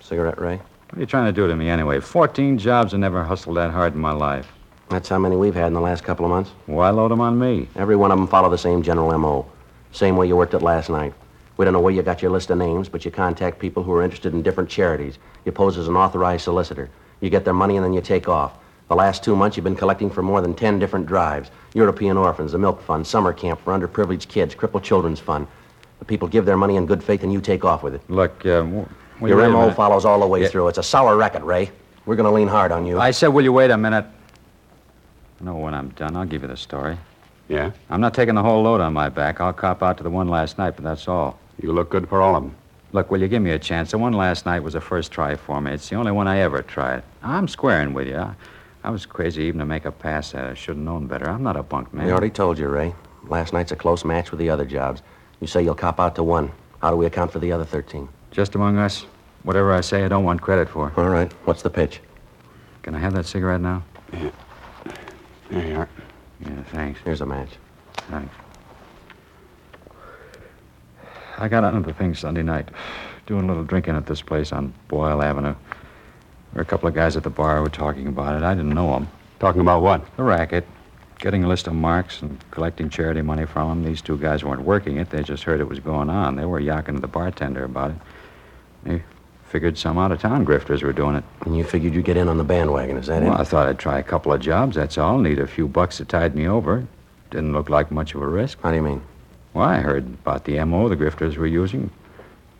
Cigarette, 0.00 0.40
Ray? 0.40 0.56
What 0.56 0.98
are 0.98 1.00
you 1.00 1.06
trying 1.06 1.26
to 1.26 1.32
do 1.32 1.46
to 1.46 1.54
me 1.54 1.68
anyway? 1.68 2.00
14 2.00 2.56
jobs. 2.56 2.94
I 2.94 2.96
never 2.96 3.22
hustled 3.24 3.56
that 3.56 3.72
hard 3.72 3.94
in 3.94 4.00
my 4.00 4.12
life. 4.12 4.50
That's 4.88 5.08
how 5.08 5.18
many 5.18 5.36
we've 5.36 5.54
had 5.54 5.66
in 5.68 5.72
the 5.74 5.80
last 5.80 6.04
couple 6.04 6.24
of 6.24 6.30
months. 6.30 6.50
Why 6.66 6.90
load 6.90 7.10
them 7.10 7.20
on 7.20 7.38
me? 7.38 7.68
Every 7.76 7.96
one 7.96 8.10
of 8.10 8.18
them 8.18 8.26
follow 8.26 8.48
the 8.48 8.58
same 8.58 8.82
general 8.82 9.12
M.O. 9.12 9.46
Same 9.92 10.16
way 10.16 10.26
you 10.26 10.36
worked 10.36 10.54
it 10.54 10.62
last 10.62 10.88
night. 10.88 11.12
We 11.56 11.64
don't 11.64 11.72
know 11.74 11.80
where 11.80 11.92
you 11.92 12.02
got 12.02 12.22
your 12.22 12.30
list 12.30 12.50
of 12.50 12.58
names, 12.58 12.88
but 12.88 13.04
you 13.04 13.10
contact 13.10 13.58
people 13.58 13.82
who 13.82 13.92
are 13.92 14.02
interested 14.02 14.34
in 14.34 14.42
different 14.42 14.68
charities. 14.68 15.18
You 15.44 15.52
pose 15.52 15.78
as 15.78 15.88
an 15.88 15.96
authorized 15.96 16.44
solicitor. 16.44 16.90
You 17.20 17.30
get 17.30 17.44
their 17.44 17.54
money 17.54 17.76
and 17.76 17.84
then 17.84 17.92
you 17.92 18.00
take 18.00 18.28
off. 18.28 18.52
The 18.88 18.94
last 18.94 19.24
two 19.24 19.34
months, 19.34 19.56
you've 19.56 19.64
been 19.64 19.76
collecting 19.76 20.10
for 20.10 20.22
more 20.22 20.40
than 20.40 20.54
10 20.54 20.78
different 20.78 21.06
drives. 21.06 21.50
European 21.72 22.16
Orphans, 22.16 22.52
the 22.52 22.58
Milk 22.58 22.82
Fund, 22.82 23.06
Summer 23.06 23.32
Camp 23.32 23.60
for 23.60 23.72
Underprivileged 23.76 24.28
Kids, 24.28 24.54
Crippled 24.54 24.82
Children's 24.84 25.20
Fund. 25.20 25.46
The 26.00 26.04
people 26.04 26.28
give 26.28 26.44
their 26.44 26.56
money 26.56 26.76
in 26.76 26.84
good 26.86 27.02
faith 27.02 27.22
and 27.22 27.32
you 27.32 27.40
take 27.40 27.64
off 27.64 27.82
with 27.82 27.94
it. 27.94 28.02
Look, 28.10 28.44
uh, 28.44 28.60
w- 28.62 28.86
will 29.20 29.28
your 29.28 29.38
wait 29.38 29.44
M.O. 29.46 29.70
follows 29.72 30.04
all 30.04 30.20
the 30.20 30.26
way 30.26 30.42
Yeah. 30.42 30.48
through. 30.48 30.68
It's 30.68 30.78
a 30.78 30.82
sour 30.82 31.16
record, 31.16 31.42
Ray. 31.44 31.70
We're 32.04 32.16
going 32.16 32.26
to 32.28 32.32
lean 32.34 32.48
hard 32.48 32.72
on 32.72 32.84
you. 32.84 33.00
I 33.00 33.10
said, 33.10 33.28
will 33.28 33.42
you 33.44 33.52
wait 33.52 33.70
a 33.70 33.78
minute? 33.78 34.04
I 35.40 35.44
know 35.44 35.56
when 35.56 35.72
I'm 35.72 35.88
done. 35.90 36.14
I'll 36.16 36.26
give 36.26 36.42
you 36.42 36.48
the 36.48 36.56
story. 36.56 36.98
Yeah? 37.48 37.70
I'm 37.88 38.00
not 38.02 38.12
taking 38.12 38.34
the 38.34 38.42
whole 38.42 38.62
load 38.62 38.82
on 38.82 38.92
my 38.92 39.08
back. 39.08 39.40
I'll 39.40 39.52
cop 39.54 39.82
out 39.82 39.96
to 39.96 40.02
the 40.02 40.10
one 40.10 40.28
last 40.28 40.58
night, 40.58 40.72
but 40.76 40.84
that's 40.84 41.08
all. 41.08 41.38
You 41.60 41.72
look 41.72 41.88
good 41.88 42.06
for 42.08 42.20
all 42.20 42.36
of 42.36 42.42
them. 42.42 42.54
Look, 42.92 43.10
will 43.10 43.20
you 43.20 43.28
give 43.28 43.42
me 43.42 43.50
a 43.50 43.58
chance? 43.58 43.90
The 43.92 43.98
one 43.98 44.12
last 44.12 44.44
night 44.46 44.60
was 44.62 44.74
a 44.74 44.80
first 44.80 45.10
try 45.10 45.34
for 45.36 45.60
me. 45.60 45.72
It's 45.72 45.88
the 45.88 45.96
only 45.96 46.12
one 46.12 46.28
I 46.28 46.38
ever 46.40 46.62
tried. 46.62 47.02
I'm 47.22 47.48
squaring 47.48 47.92
with 47.94 48.06
you. 48.08 48.34
I, 48.84 48.88
I 48.88 48.90
was 48.90 49.06
crazy 49.06 49.44
even 49.44 49.58
to 49.58 49.66
make 49.66 49.84
a 49.84 49.92
pass 49.92 50.34
at 50.34 50.44
it. 50.44 50.50
I 50.50 50.54
should 50.54 50.76
have 50.76 50.84
known 50.84 51.06
better. 51.06 51.28
I'm 51.28 51.42
not 51.42 51.56
a 51.56 51.62
bunk 51.62 51.92
man. 51.92 52.06
We 52.06 52.12
already 52.12 52.30
told 52.30 52.58
you, 52.58 52.68
Ray. 52.68 52.94
Last 53.24 53.52
night's 53.52 53.72
a 53.72 53.76
close 53.76 54.04
match 54.04 54.30
with 54.30 54.38
the 54.38 54.50
other 54.50 54.64
jobs. 54.64 55.02
You 55.40 55.46
say 55.46 55.62
you'll 55.62 55.74
cop 55.74 55.98
out 55.98 56.14
to 56.16 56.22
one. 56.22 56.52
How 56.80 56.90
do 56.90 56.96
we 56.96 57.06
account 57.06 57.32
for 57.32 57.38
the 57.38 57.50
other 57.52 57.64
13? 57.64 58.08
Just 58.30 58.54
among 58.54 58.78
us, 58.78 59.06
whatever 59.42 59.72
I 59.72 59.80
say, 59.80 60.04
I 60.04 60.08
don't 60.08 60.24
want 60.24 60.42
credit 60.42 60.68
for. 60.68 60.92
All 60.96 61.08
right. 61.08 61.32
What's 61.44 61.62
the 61.62 61.70
pitch? 61.70 62.00
Can 62.82 62.94
I 62.94 62.98
have 62.98 63.14
that 63.14 63.24
cigarette 63.26 63.60
now? 63.60 63.82
Yeah. 64.12 64.30
There 65.50 65.66
you 65.66 65.76
are. 65.76 65.88
Yeah, 66.40 66.62
thanks. 66.64 67.00
Here's 67.04 67.20
a 67.22 67.26
match. 67.26 67.50
Thanks. 68.10 68.34
I 71.38 71.48
got 71.48 71.64
on 71.64 71.82
the 71.82 71.92
thing 71.92 72.14
Sunday 72.14 72.42
night, 72.42 72.68
doing 73.26 73.44
a 73.44 73.46
little 73.46 73.64
drinking 73.64 73.96
at 73.96 74.06
this 74.06 74.22
place 74.22 74.52
on 74.52 74.72
Boyle 74.88 75.22
Avenue. 75.22 75.54
There 76.54 76.60
were 76.60 76.62
a 76.62 76.66
couple 76.66 76.86
of 76.88 76.94
guys 76.94 77.16
at 77.16 77.24
the 77.24 77.30
bar 77.30 77.56
who 77.56 77.62
were 77.64 77.68
talking 77.68 78.06
about 78.06 78.36
it. 78.36 78.44
I 78.44 78.54
didn't 78.54 78.74
know 78.74 78.92
them. 78.92 79.08
Talking 79.40 79.60
about 79.60 79.82
what? 79.82 80.04
The 80.16 80.22
racket, 80.22 80.64
getting 81.18 81.42
a 81.42 81.48
list 81.48 81.66
of 81.66 81.74
marks 81.74 82.22
and 82.22 82.38
collecting 82.52 82.88
charity 82.88 83.22
money 83.22 83.44
from 83.44 83.68
them. 83.70 83.84
These 83.84 84.00
two 84.00 84.16
guys 84.16 84.44
weren't 84.44 84.62
working 84.62 84.98
it. 84.98 85.10
They 85.10 85.24
just 85.24 85.42
heard 85.42 85.58
it 85.60 85.68
was 85.68 85.80
going 85.80 86.08
on. 86.10 86.36
They 86.36 86.44
were 86.44 86.60
yakking 86.60 86.94
to 86.94 87.00
the 87.00 87.08
bartender 87.08 87.64
about 87.64 87.90
it. 87.90 87.96
They 88.84 89.02
figured 89.48 89.76
some 89.76 89.98
out-of-town 89.98 90.46
grifters 90.46 90.84
were 90.84 90.92
doing 90.92 91.16
it. 91.16 91.24
And 91.44 91.56
you 91.56 91.64
figured 91.64 91.92
you'd 91.92 92.04
get 92.04 92.16
in 92.16 92.28
on 92.28 92.38
the 92.38 92.44
bandwagon, 92.44 92.98
is 92.98 93.08
that 93.08 93.24
Well, 93.24 93.34
it? 93.34 93.40
I 93.40 93.42
thought 93.42 93.66
I'd 93.66 93.80
try 93.80 93.98
a 93.98 94.04
couple 94.04 94.32
of 94.32 94.40
jobs, 94.40 94.76
that's 94.76 94.96
all. 94.96 95.18
Need 95.18 95.40
a 95.40 95.48
few 95.48 95.66
bucks 95.66 95.96
to 95.96 96.04
tide 96.04 96.36
me 96.36 96.46
over. 96.46 96.86
Didn't 97.32 97.52
look 97.52 97.68
like 97.68 97.90
much 97.90 98.14
of 98.14 98.22
a 98.22 98.28
risk. 98.28 98.62
How 98.62 98.70
do 98.70 98.76
you 98.76 98.82
mean? 98.82 99.02
Well, 99.54 99.64
I 99.64 99.78
heard 99.80 100.06
about 100.06 100.44
the 100.44 100.58
M.O. 100.58 100.88
the 100.88 100.96
grifters 100.96 101.36
were 101.36 101.48
using. 101.48 101.90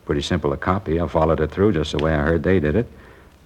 Pretty 0.04 0.22
simple 0.22 0.50
to 0.50 0.56
copy. 0.56 1.00
I 1.00 1.06
followed 1.06 1.38
it 1.38 1.52
through 1.52 1.74
just 1.74 1.92
the 1.92 1.98
way 2.02 2.12
I 2.12 2.22
heard 2.22 2.42
they 2.42 2.58
did 2.58 2.74
it. 2.74 2.88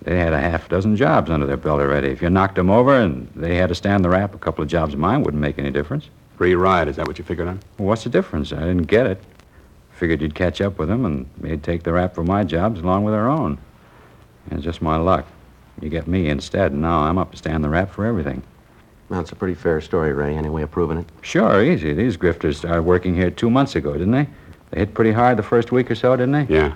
They 0.02 0.18
had 0.18 0.32
a 0.32 0.40
half 0.40 0.68
dozen 0.68 0.96
jobs 0.96 1.30
under 1.30 1.46
their 1.46 1.56
belt 1.56 1.80
already. 1.80 2.08
If 2.08 2.22
you 2.22 2.30
knocked 2.30 2.54
them 2.54 2.70
over 2.70 2.94
and 2.94 3.28
they 3.34 3.56
had 3.56 3.68
to 3.68 3.74
stand 3.74 4.04
the 4.04 4.08
rap, 4.08 4.34
a 4.34 4.38
couple 4.38 4.62
of 4.62 4.68
jobs 4.68 4.94
of 4.94 5.00
mine 5.00 5.22
wouldn't 5.22 5.40
make 5.40 5.58
any 5.58 5.70
difference. 5.70 6.08
Free 6.36 6.54
ride, 6.54 6.88
is 6.88 6.96
that 6.96 7.06
what 7.06 7.18
you 7.18 7.24
figured 7.24 7.48
on? 7.48 7.60
Well, 7.78 7.88
what's 7.88 8.04
the 8.04 8.10
difference? 8.10 8.52
I 8.52 8.60
didn't 8.60 8.84
get 8.84 9.06
it. 9.06 9.20
Figured 9.92 10.22
you'd 10.22 10.36
catch 10.36 10.60
up 10.60 10.78
with 10.78 10.88
them 10.88 11.04
and 11.04 11.28
they'd 11.38 11.62
take 11.62 11.82
the 11.82 11.92
rap 11.92 12.14
for 12.14 12.22
my 12.22 12.44
jobs 12.44 12.80
along 12.80 13.04
with 13.04 13.12
their 13.12 13.28
own. 13.28 13.58
And 14.48 14.58
it's 14.58 14.64
just 14.64 14.80
my 14.80 14.96
luck. 14.96 15.26
You 15.80 15.88
get 15.88 16.06
me 16.06 16.28
instead, 16.28 16.72
and 16.72 16.82
now 16.82 17.00
I'm 17.00 17.18
up 17.18 17.30
to 17.32 17.36
stand 17.36 17.62
the 17.62 17.68
rap 17.68 17.90
for 17.92 18.04
everything. 18.04 18.42
Well, 19.08 19.20
it's 19.20 19.32
a 19.32 19.36
pretty 19.36 19.54
fair 19.54 19.80
story, 19.80 20.12
Ray. 20.12 20.36
Any 20.36 20.48
way 20.48 20.62
of 20.62 20.70
proving 20.70 20.98
it? 20.98 21.06
Sure, 21.22 21.62
easy. 21.62 21.94
These 21.94 22.16
grifters 22.16 22.56
started 22.56 22.82
working 22.82 23.14
here 23.14 23.30
two 23.30 23.48
months 23.48 23.74
ago, 23.74 23.92
didn't 23.92 24.10
they? 24.10 24.28
They 24.70 24.80
hit 24.80 24.94
pretty 24.94 25.12
hard 25.12 25.38
the 25.38 25.42
first 25.42 25.72
week 25.72 25.90
or 25.90 25.94
so, 25.94 26.14
didn't 26.16 26.32
they? 26.32 26.54
Yeah. 26.54 26.74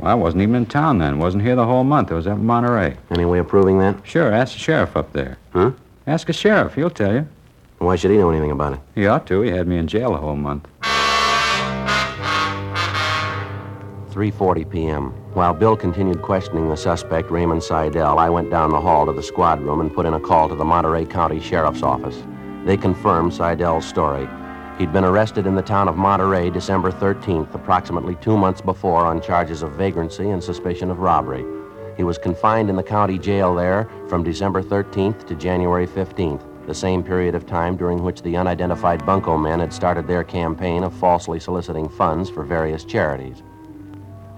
Well, 0.00 0.10
I 0.10 0.14
wasn't 0.14 0.42
even 0.42 0.54
in 0.54 0.64
town 0.64 0.96
then. 0.96 1.18
Wasn't 1.18 1.42
here 1.42 1.54
the 1.54 1.66
whole 1.66 1.84
month. 1.84 2.10
I 2.10 2.14
was 2.14 2.26
up 2.26 2.38
in 2.38 2.46
Monterey. 2.46 2.96
Any 3.10 3.26
way 3.26 3.38
of 3.38 3.48
proving 3.48 3.78
that? 3.80 3.96
Sure, 4.02 4.32
ask 4.32 4.54
the 4.54 4.58
sheriff 4.58 4.96
up 4.96 5.12
there. 5.12 5.36
Huh? 5.52 5.72
Ask 6.06 6.30
a 6.30 6.32
sheriff. 6.32 6.74
He'll 6.74 6.88
tell 6.88 7.12
you. 7.12 7.28
Why 7.78 7.96
should 7.96 8.10
he 8.10 8.16
know 8.16 8.30
anything 8.30 8.50
about 8.50 8.74
it? 8.74 8.80
He 8.94 9.06
ought 9.06 9.26
to. 9.26 9.42
He 9.42 9.50
had 9.50 9.68
me 9.68 9.76
in 9.76 9.86
jail 9.86 10.14
a 10.14 10.18
whole 10.18 10.36
month. 10.36 10.66
3:40 14.10 14.70
p.m. 14.70 15.10
While 15.34 15.52
Bill 15.52 15.76
continued 15.76 16.22
questioning 16.22 16.68
the 16.68 16.76
suspect, 16.76 17.30
Raymond 17.30 17.62
Seidel, 17.62 18.18
I 18.18 18.28
went 18.30 18.50
down 18.50 18.70
the 18.70 18.80
hall 18.80 19.06
to 19.06 19.12
the 19.12 19.22
squad 19.22 19.60
room 19.60 19.80
and 19.80 19.94
put 19.94 20.06
in 20.06 20.14
a 20.14 20.20
call 20.20 20.48
to 20.48 20.54
the 20.54 20.64
Monterey 20.64 21.04
County 21.04 21.40
Sheriff's 21.40 21.82
Office. 21.82 22.22
They 22.64 22.76
confirmed 22.76 23.34
Seidel's 23.34 23.86
story. 23.86 24.26
He'd 24.80 24.94
been 24.94 25.04
arrested 25.04 25.46
in 25.46 25.54
the 25.54 25.60
town 25.60 25.88
of 25.88 25.98
Monterey 25.98 26.48
December 26.48 26.90
13th, 26.90 27.54
approximately 27.54 28.14
two 28.14 28.34
months 28.34 28.62
before, 28.62 29.04
on 29.04 29.20
charges 29.20 29.60
of 29.62 29.72
vagrancy 29.72 30.30
and 30.30 30.42
suspicion 30.42 30.90
of 30.90 31.00
robbery. 31.00 31.44
He 31.98 32.02
was 32.02 32.16
confined 32.16 32.70
in 32.70 32.76
the 32.76 32.82
county 32.82 33.18
jail 33.18 33.54
there 33.54 33.90
from 34.08 34.24
December 34.24 34.62
13th 34.62 35.26
to 35.26 35.34
January 35.34 35.86
15th, 35.86 36.40
the 36.66 36.74
same 36.74 37.02
period 37.02 37.34
of 37.34 37.44
time 37.44 37.76
during 37.76 38.02
which 38.02 38.22
the 38.22 38.38
unidentified 38.38 39.04
bunco 39.04 39.36
men 39.36 39.60
had 39.60 39.74
started 39.74 40.06
their 40.06 40.24
campaign 40.24 40.82
of 40.82 40.94
falsely 40.94 41.38
soliciting 41.38 41.86
funds 41.86 42.30
for 42.30 42.42
various 42.42 42.82
charities. 42.82 43.42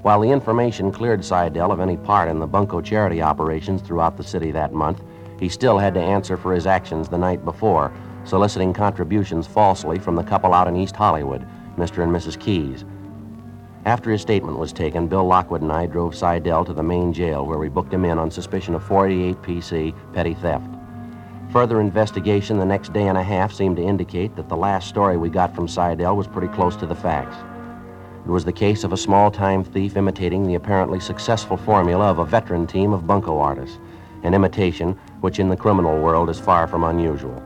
While 0.02 0.22
the 0.22 0.32
information 0.32 0.90
cleared 0.90 1.24
Seidel 1.24 1.70
of 1.70 1.78
any 1.78 1.96
part 1.96 2.28
in 2.28 2.40
the 2.40 2.48
bunco 2.48 2.80
charity 2.80 3.22
operations 3.22 3.80
throughout 3.80 4.16
the 4.16 4.24
city 4.24 4.50
that 4.50 4.72
month, 4.72 5.04
he 5.38 5.48
still 5.48 5.78
had 5.78 5.94
to 5.94 6.00
answer 6.00 6.36
for 6.36 6.52
his 6.52 6.66
actions 6.66 7.08
the 7.08 7.16
night 7.16 7.44
before, 7.44 7.92
soliciting 8.24 8.72
contributions 8.72 9.46
falsely 9.46 9.98
from 9.98 10.14
the 10.14 10.22
couple 10.22 10.54
out 10.54 10.68
in 10.68 10.76
East 10.76 10.96
Hollywood, 10.96 11.46
Mr. 11.76 12.02
and 12.02 12.12
Mrs. 12.12 12.38
Keys. 12.38 12.84
After 13.84 14.10
his 14.10 14.22
statement 14.22 14.58
was 14.58 14.72
taken, 14.72 15.08
Bill 15.08 15.24
Lockwood 15.24 15.62
and 15.62 15.72
I 15.72 15.86
drove 15.86 16.14
Seidel 16.14 16.64
to 16.64 16.72
the 16.72 16.84
main 16.84 17.12
jail 17.12 17.44
where 17.44 17.58
we 17.58 17.68
booked 17.68 17.92
him 17.92 18.04
in 18.04 18.18
on 18.18 18.30
suspicion 18.30 18.76
of 18.76 18.84
48 18.84 19.42
PC 19.42 19.94
petty 20.12 20.34
theft. 20.34 20.68
Further 21.50 21.80
investigation 21.80 22.58
the 22.58 22.64
next 22.64 22.92
day 22.92 23.08
and 23.08 23.18
a 23.18 23.22
half 23.22 23.52
seemed 23.52 23.76
to 23.76 23.82
indicate 23.82 24.36
that 24.36 24.48
the 24.48 24.56
last 24.56 24.88
story 24.88 25.16
we 25.16 25.28
got 25.28 25.54
from 25.54 25.66
Seidel 25.66 26.16
was 26.16 26.28
pretty 26.28 26.46
close 26.48 26.76
to 26.76 26.86
the 26.86 26.94
facts. 26.94 27.36
It 28.24 28.30
was 28.30 28.44
the 28.44 28.52
case 28.52 28.84
of 28.84 28.92
a 28.92 28.96
small 28.96 29.32
time 29.32 29.64
thief 29.64 29.96
imitating 29.96 30.46
the 30.46 30.54
apparently 30.54 31.00
successful 31.00 31.56
formula 31.56 32.08
of 32.08 32.20
a 32.20 32.24
veteran 32.24 32.68
team 32.68 32.92
of 32.92 33.06
bunco 33.06 33.38
artists, 33.38 33.80
an 34.22 34.32
imitation 34.32 34.92
which 35.20 35.40
in 35.40 35.48
the 35.48 35.56
criminal 35.56 36.00
world 36.00 36.30
is 36.30 36.38
far 36.38 36.68
from 36.68 36.84
unusual. 36.84 37.42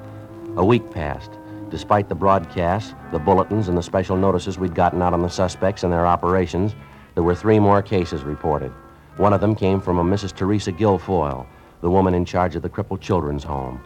A 0.56 0.64
week 0.64 0.90
passed. 0.90 1.32
Despite 1.68 2.08
the 2.08 2.14
broadcasts, 2.14 2.94
the 3.12 3.18
bulletins, 3.18 3.68
and 3.68 3.76
the 3.76 3.82
special 3.82 4.16
notices 4.16 4.58
we'd 4.58 4.74
gotten 4.74 5.02
out 5.02 5.12
on 5.12 5.20
the 5.20 5.28
suspects 5.28 5.82
and 5.82 5.92
their 5.92 6.06
operations, 6.06 6.74
there 7.14 7.22
were 7.22 7.34
three 7.34 7.58
more 7.58 7.82
cases 7.82 8.22
reported. 8.22 8.72
One 9.18 9.34
of 9.34 9.42
them 9.42 9.54
came 9.54 9.82
from 9.82 9.98
a 9.98 10.04
Mrs. 10.04 10.34
Teresa 10.34 10.72
Guilfoyle, 10.72 11.46
the 11.82 11.90
woman 11.90 12.14
in 12.14 12.24
charge 12.24 12.56
of 12.56 12.62
the 12.62 12.70
crippled 12.70 13.02
children's 13.02 13.44
home. 13.44 13.82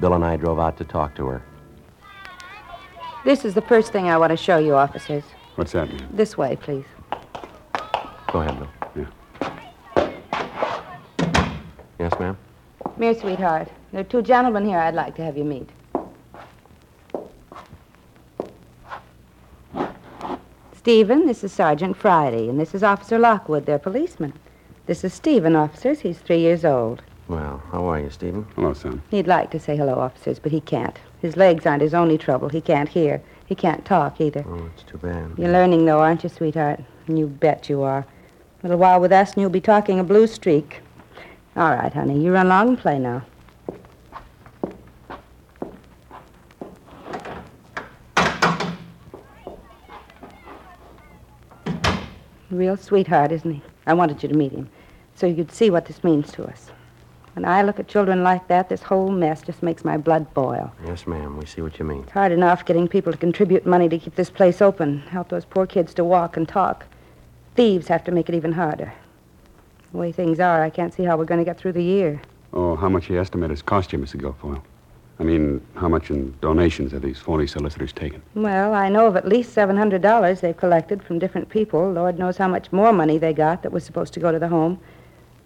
Bill 0.00 0.12
and 0.12 0.24
I 0.24 0.36
drove 0.36 0.58
out 0.58 0.76
to 0.78 0.84
talk 0.84 1.14
to 1.16 1.26
her. 1.26 1.42
This 3.24 3.46
is 3.46 3.54
the 3.54 3.62
first 3.62 3.90
thing 3.92 4.08
I 4.08 4.18
want 4.18 4.32
to 4.32 4.36
show 4.36 4.58
you, 4.58 4.74
officers. 4.74 5.24
What's 5.54 5.72
that 5.72 5.88
mean? 5.88 6.06
This 6.12 6.36
way, 6.36 6.56
please. 6.56 6.84
Go 8.32 8.40
ahead, 8.40 8.58
Bill. 8.58 8.68
Yeah. 8.96 9.08
Yes, 11.98 12.12
ma'am? 12.18 12.36
Mere 12.98 13.14
sweetheart, 13.14 13.68
there 13.92 14.00
are 14.00 14.04
two 14.04 14.20
gentlemen 14.20 14.66
here 14.66 14.78
I'd 14.78 14.94
like 14.94 15.14
to 15.16 15.24
have 15.24 15.38
you 15.38 15.44
meet. 15.44 15.70
Stephen, 20.82 21.28
this 21.28 21.44
is 21.44 21.52
Sergeant 21.52 21.96
Friday, 21.96 22.48
and 22.48 22.58
this 22.58 22.74
is 22.74 22.82
Officer 22.82 23.16
Lockwood, 23.16 23.66
their 23.66 23.78
policeman. 23.78 24.32
This 24.86 25.04
is 25.04 25.14
Stephen, 25.14 25.54
officers. 25.54 26.00
He's 26.00 26.18
three 26.18 26.40
years 26.40 26.64
old. 26.64 27.02
Well, 27.28 27.62
how 27.70 27.84
are 27.84 28.00
you, 28.00 28.10
Stephen? 28.10 28.44
Hello, 28.56 28.74
son. 28.74 29.00
He'd 29.08 29.28
like 29.28 29.52
to 29.52 29.60
say 29.60 29.76
hello, 29.76 30.00
officers, 30.00 30.40
but 30.40 30.50
he 30.50 30.60
can't. 30.60 30.98
His 31.20 31.36
legs 31.36 31.66
aren't 31.66 31.82
his 31.82 31.94
only 31.94 32.18
trouble. 32.18 32.48
He 32.48 32.60
can't 32.60 32.88
hear. 32.88 33.22
He 33.46 33.54
can't 33.54 33.84
talk 33.84 34.20
either. 34.20 34.44
Oh, 34.44 34.68
it's 34.74 34.82
too 34.82 34.98
bad. 34.98 35.34
You're 35.38 35.52
learning, 35.52 35.84
though, 35.84 36.00
aren't 36.00 36.24
you, 36.24 36.28
sweetheart? 36.28 36.80
You 37.06 37.28
bet 37.28 37.68
you 37.68 37.82
are. 37.82 38.00
A 38.00 38.06
little 38.64 38.78
while 38.78 38.98
with 38.98 39.12
us, 39.12 39.34
and 39.34 39.40
you'll 39.40 39.50
be 39.50 39.60
talking 39.60 40.00
a 40.00 40.04
blue 40.04 40.26
streak. 40.26 40.80
All 41.54 41.76
right, 41.76 41.94
honey. 41.94 42.20
You 42.20 42.32
run 42.32 42.46
along 42.46 42.70
and 42.70 42.78
play 42.78 42.98
now. 42.98 43.24
Real 52.52 52.76
sweetheart, 52.76 53.32
isn't 53.32 53.50
he? 53.50 53.62
I 53.86 53.94
wanted 53.94 54.22
you 54.22 54.28
to 54.28 54.36
meet 54.36 54.52
him 54.52 54.68
so 55.14 55.26
you'd 55.26 55.52
see 55.52 55.70
what 55.70 55.86
this 55.86 56.04
means 56.04 56.30
to 56.32 56.44
us. 56.44 56.70
When 57.34 57.46
I 57.46 57.62
look 57.62 57.80
at 57.80 57.88
children 57.88 58.22
like 58.22 58.46
that, 58.48 58.68
this 58.68 58.82
whole 58.82 59.10
mess 59.10 59.40
just 59.40 59.62
makes 59.62 59.84
my 59.86 59.96
blood 59.96 60.32
boil. 60.34 60.70
Yes, 60.84 61.06
ma'am. 61.06 61.38
We 61.38 61.46
see 61.46 61.62
what 61.62 61.78
you 61.78 61.86
mean. 61.86 62.02
It's 62.02 62.12
hard 62.12 62.30
enough 62.30 62.66
getting 62.66 62.88
people 62.88 63.10
to 63.10 63.16
contribute 63.16 63.64
money 63.64 63.88
to 63.88 63.98
keep 63.98 64.16
this 64.16 64.28
place 64.28 64.60
open, 64.60 64.98
help 65.08 65.30
those 65.30 65.46
poor 65.46 65.66
kids 65.66 65.94
to 65.94 66.04
walk 66.04 66.36
and 66.36 66.46
talk. 66.46 66.84
Thieves 67.54 67.88
have 67.88 68.04
to 68.04 68.10
make 68.10 68.28
it 68.28 68.34
even 68.34 68.52
harder. 68.52 68.92
The 69.92 69.98
way 69.98 70.12
things 70.12 70.40
are, 70.40 70.62
I 70.62 70.68
can't 70.68 70.92
see 70.92 71.04
how 71.04 71.16
we're 71.16 71.24
going 71.24 71.40
to 71.40 71.44
get 71.44 71.58
through 71.58 71.72
the 71.72 71.82
year. 71.82 72.20
Oh, 72.52 72.76
how 72.76 72.90
much 72.90 73.08
you 73.08 73.18
estimate 73.18 73.50
it's 73.50 73.62
cost 73.62 73.94
you, 73.94 73.98
Mr. 73.98 74.20
Guilfoyle? 74.20 74.62
I 75.22 75.24
mean, 75.24 75.64
how 75.76 75.88
much 75.88 76.10
in 76.10 76.34
donations 76.40 76.90
have 76.90 77.02
these 77.02 77.20
phony 77.20 77.46
solicitors 77.46 77.92
taken? 77.92 78.20
Well, 78.34 78.74
I 78.74 78.88
know 78.88 79.06
of 79.06 79.14
at 79.14 79.28
least 79.28 79.54
$700 79.54 80.40
they've 80.40 80.56
collected 80.56 81.00
from 81.00 81.20
different 81.20 81.48
people. 81.48 81.92
Lord 81.92 82.18
knows 82.18 82.38
how 82.38 82.48
much 82.48 82.72
more 82.72 82.92
money 82.92 83.18
they 83.18 83.32
got 83.32 83.62
that 83.62 83.70
was 83.70 83.84
supposed 83.84 84.12
to 84.14 84.20
go 84.20 84.32
to 84.32 84.40
the 84.40 84.48
home. 84.48 84.80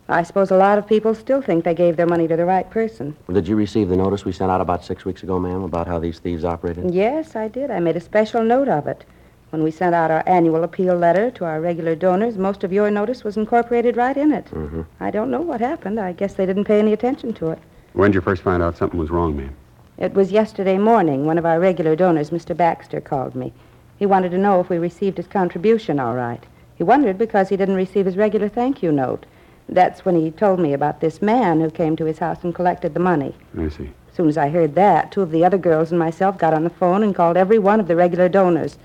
I 0.09 0.23
suppose 0.23 0.51
a 0.51 0.57
lot 0.57 0.79
of 0.79 0.87
people 0.87 1.15
still 1.15 1.43
think 1.43 1.65
they 1.65 1.75
gave 1.75 1.99
their 1.99 2.07
money 2.07 2.27
to 2.27 2.37
the 2.37 2.47
right 2.47 2.71
person. 2.71 3.15
Well, 3.27 3.35
did 3.35 3.47
you 3.47 3.55
receive 3.55 3.91
the 3.91 3.99
notice 3.99 4.25
we 4.25 4.33
sent 4.33 4.51
out 4.51 4.63
about 4.63 4.83
six 4.83 5.05
weeks 5.05 5.23
ago, 5.23 5.39
ma'am, 5.39 5.63
about 5.63 5.87
how 5.87 5.99
these 5.99 6.21
thieves 6.21 6.43
operated? 6.43 6.95
Yes, 6.95 7.37
I 7.37 7.49
did. 7.49 7.71
I 7.71 7.79
made 7.79 7.97
a 7.97 8.01
special 8.01 8.43
note 8.43 8.69
of 8.69 8.87
it. 8.87 9.05
When 9.51 9.63
we 9.63 9.71
sent 9.71 9.95
out 9.95 10.11
our 10.11 10.23
annual 10.27 10.65
appeal 10.65 10.97
letter 10.97 11.31
to 11.33 11.45
our 11.45 11.61
regular 11.61 11.95
donors, 11.95 12.39
most 12.39 12.65
of 12.65 12.73
your 12.73 12.91
notice 12.91 13.25
was 13.25 13.37
incorporated 13.37 13.99
right 13.99 14.17
in 14.17 14.33
it. 14.33 14.47
Mm-hmm. 14.47 14.83
I 15.01 15.11
don't 15.11 15.31
know 15.31 15.43
what 15.43 15.61
happened. 15.61 16.01
I 16.01 16.15
guess 16.15 16.33
they 16.33 16.47
didn't 16.47 16.65
pay 16.65 16.79
any 16.79 16.95
attention 16.95 17.35
to 17.35 17.51
it. 17.51 17.59
When 17.93 18.11
did 18.11 18.15
you 18.15 18.21
first 18.23 18.43
find 18.43 18.63
out 18.63 18.79
something 18.79 18.99
was 18.99 19.11
wrong, 19.11 19.37
ma'am? 19.37 19.55
It 19.99 20.13
was 20.13 20.31
yesterday 20.31 20.77
morning. 20.77 21.25
One 21.25 21.39
of 21.39 21.47
our 21.47 21.59
regular 21.59 21.97
donors, 21.97 22.29
Mr. 22.29 22.55
Baxter, 22.55 23.01
called 23.01 23.35
me. 23.35 23.55
He 23.99 24.05
wanted 24.05 24.31
to 24.33 24.39
know 24.39 24.61
if 24.61 24.69
we 24.69 24.77
received 24.77 25.17
his 25.17 25.27
contribution 25.27 25.99
all 25.99 26.15
right. 26.15 26.45
He 26.75 26.85
wondered 26.85 27.17
because 27.17 27.49
he 27.49 27.57
didn't 27.57 27.77
receive 27.77 28.05
his 28.05 28.19
regular 28.19 28.51
thank 28.51 28.83
you 28.83 28.93
note. 28.93 29.25
That's 29.71 30.05
when 30.05 30.15
he 30.15 30.31
told 30.31 30.61
me 30.61 30.75
about 30.75 31.01
this 31.01 31.23
man 31.23 31.61
who 31.61 31.71
came 31.71 31.97
to 31.97 32.05
his 32.05 32.19
house 32.19 32.45
and 32.45 32.55
collected 32.55 32.93
the 32.93 33.01
money. 33.01 33.35
I 33.59 33.71
see. 33.71 33.91
As 34.11 34.17
soon 34.17 34.29
as 34.29 34.37
I 34.37 34.51
heard 34.51 34.75
that, 34.75 35.13
two 35.13 35.23
of 35.23 35.31
the 35.31 35.47
other 35.47 35.57
girls 35.57 35.91
and 35.91 35.99
myself 35.99 36.37
got 36.37 36.53
on 36.53 36.65
the 36.65 36.71
phone 36.71 37.03
and 37.03 37.15
called 37.15 37.39
every 37.39 37.59
one 37.59 37.81
of 37.81 37.89
the 37.89 37.97
regular 37.97 38.29
donors. 38.29 38.77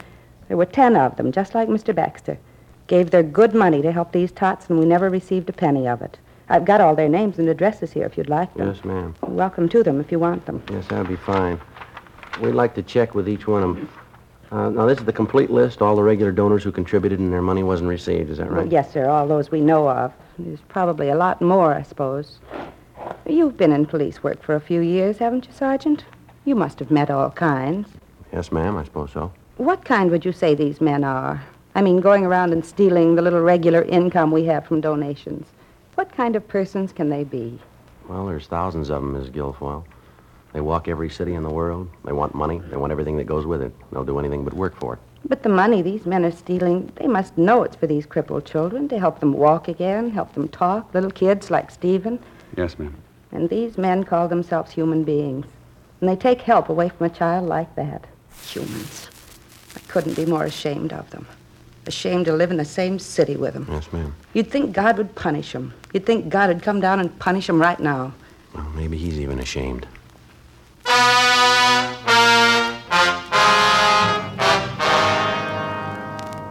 There 0.48 0.56
were 0.56 0.66
ten 0.66 0.96
of 0.96 1.18
them, 1.18 1.34
just 1.34 1.54
like 1.54 1.68
Mr. 1.68 1.94
Baxter. 1.94 2.38
Gave 2.88 3.12
their 3.12 3.24
good 3.24 3.54
money 3.54 3.82
to 3.82 3.92
help 3.92 4.14
these 4.14 4.32
tots, 4.32 4.70
and 4.70 4.80
we 4.80 4.86
never 4.86 5.10
received 5.10 5.50
a 5.50 5.54
penny 5.54 5.90
of 5.90 6.02
it. 6.02 6.20
I've 6.52 6.66
got 6.66 6.82
all 6.82 6.96
their 6.96 7.08
names 7.08 7.40
and 7.40 7.48
addresses 7.48 7.94
here 7.94 8.06
if 8.06 8.18
you'd 8.18 8.28
like 8.28 8.54
them. 8.56 8.68
Yes, 8.68 8.84
ma'am. 8.84 9.16
Welcome 9.22 9.70
to 9.70 9.84
them 9.84 10.02
if 10.02 10.12
you 10.12 10.20
want 10.20 10.46
them. 10.46 10.62
Yes, 10.70 10.86
that'd 10.88 11.08
be 11.08 11.16
fine. 11.16 11.62
We'd 12.42 12.52
like 12.52 12.76
to 12.76 12.84
check 12.84 13.16
with 13.16 13.30
each 13.30 13.48
one 13.48 13.64
of 13.64 13.76
them. 13.76 13.90
Uh, 14.52 14.70
now, 14.70 14.86
this 14.86 15.00
is 15.00 15.06
the 15.06 15.14
complete 15.14 15.50
list, 15.50 15.82
all 15.82 15.96
the 15.96 16.04
regular 16.04 16.34
donors 16.34 16.62
who 16.62 16.74
contributed 16.74 17.20
and 17.20 17.32
their 17.32 17.42
money 17.42 17.64
wasn't 17.64 17.88
received. 17.88 18.30
Is 18.30 18.38
that 18.40 18.52
right? 18.52 18.64
Well, 18.64 18.68
yes, 18.74 18.92
sir, 18.92 19.08
all 19.08 19.30
those 19.30 19.50
we 19.50 19.62
know 19.62 19.90
of. 19.90 20.12
There's 20.38 20.60
probably 20.68 21.08
a 21.08 21.16
lot 21.16 21.42
more, 21.42 21.74
I 21.74 21.84
suppose. 21.84 22.40
You've 23.26 23.56
been 23.56 23.72
in 23.72 23.86
police 23.86 24.22
work 24.22 24.44
for 24.44 24.56
a 24.56 24.60
few 24.60 24.82
years, 24.82 25.20
haven't 25.20 25.48
you, 25.48 25.54
Sergeant? 25.54 26.04
You 26.44 26.56
must 26.56 26.80
have 26.80 26.92
met 26.92 27.10
all 27.10 27.32
kinds. 27.32 27.88
Yes, 28.34 28.52
ma'am, 28.52 28.76
I 28.76 28.84
suppose 28.84 29.14
so. 29.14 29.32
What 29.56 29.86
kind 29.86 30.12
would 30.12 30.26
you 30.26 30.34
say 30.34 30.54
these 30.54 30.82
men 30.82 31.06
are? 31.06 31.42
I 31.76 31.82
mean, 31.82 32.02
going 32.02 32.26
around 32.26 32.52
and 32.52 32.66
stealing 32.66 33.16
the 33.16 33.22
little 33.22 33.40
regular 33.40 33.84
income 33.84 34.32
we 34.32 34.44
have 34.46 34.66
from 34.66 34.82
donations. 34.82 35.48
What 36.02 36.18
kind 36.18 36.36
of 36.36 36.48
persons 36.48 36.92
can 36.92 37.10
they 37.10 37.24
be? 37.24 37.60
Well, 38.10 38.26
there's 38.26 38.48
thousands 38.48 38.90
of 38.90 39.04
them, 39.04 39.14
Miss 39.14 39.30
Guilfoyle. 39.30 39.86
They 40.52 40.60
walk 40.60 40.88
every 40.88 41.12
city 41.12 41.36
in 41.36 41.44
the 41.44 41.52
world. 41.52 41.92
They 42.04 42.12
want 42.12 42.34
money. 42.34 42.60
They 42.72 42.76
want 42.76 42.92
everything 42.92 43.18
that 43.18 43.26
goes 43.26 43.46
with 43.46 43.62
it. 43.62 43.72
They'll 43.92 44.04
do 44.04 44.18
anything 44.18 44.44
but 44.44 44.56
work 44.56 44.76
for 44.80 44.96
it. 44.96 45.00
But 45.26 45.44
the 45.44 45.50
money 45.50 45.84
these 45.84 46.08
men 46.08 46.26
are 46.26 46.32
stealing, 46.32 46.92
they 46.96 47.06
must 47.06 47.38
know 47.38 47.62
it's 47.62 47.76
for 47.76 47.86
these 47.86 48.08
crippled 48.08 48.48
children 48.48 48.88
to 48.88 48.98
help 48.98 49.20
them 49.20 49.32
walk 49.32 49.68
again, 49.68 50.10
help 50.10 50.34
them 50.34 50.48
talk, 50.48 50.92
little 50.96 51.12
kids 51.12 51.52
like 51.52 51.70
Stephen. 51.70 52.18
Yes, 52.58 52.80
ma'am. 52.80 52.96
And 53.32 53.48
these 53.48 53.78
men 53.78 54.04
call 54.04 54.28
themselves 54.28 54.72
human 54.72 55.04
beings. 55.04 55.46
And 56.00 56.10
they 56.10 56.16
take 56.16 56.42
help 56.42 56.70
away 56.70 56.90
from 56.90 57.06
a 57.06 57.10
child 57.12 57.48
like 57.48 57.76
that. 57.76 58.08
Humans. 58.48 59.08
I 59.76 59.80
couldn't 59.82 60.16
be 60.16 60.26
more 60.26 60.46
ashamed 60.46 60.94
of 60.94 61.08
them. 61.12 61.28
Ashamed 61.88 62.26
to 62.26 62.34
live 62.34 62.52
in 62.52 62.58
the 62.58 62.66
same 62.66 63.00
city 63.00 63.36
with 63.36 63.56
him. 63.56 63.66
Yes, 63.70 63.92
ma'am. 63.92 64.16
You'd 64.34 64.52
think 64.52 64.72
God 64.72 64.98
would 64.98 65.16
punish 65.16 65.54
him. 65.54 65.74
You'd 65.94 66.06
think 66.06 66.30
God 66.30 66.50
would 66.50 66.62
come 66.62 66.80
down 66.80 67.00
and 67.00 67.18
punish 67.20 67.50
him 67.50 67.60
right 67.60 67.80
now. 67.80 68.14
Well, 68.54 68.70
maybe 68.76 68.98
he's 68.98 69.20
even 69.20 69.40
ashamed. 69.40 69.88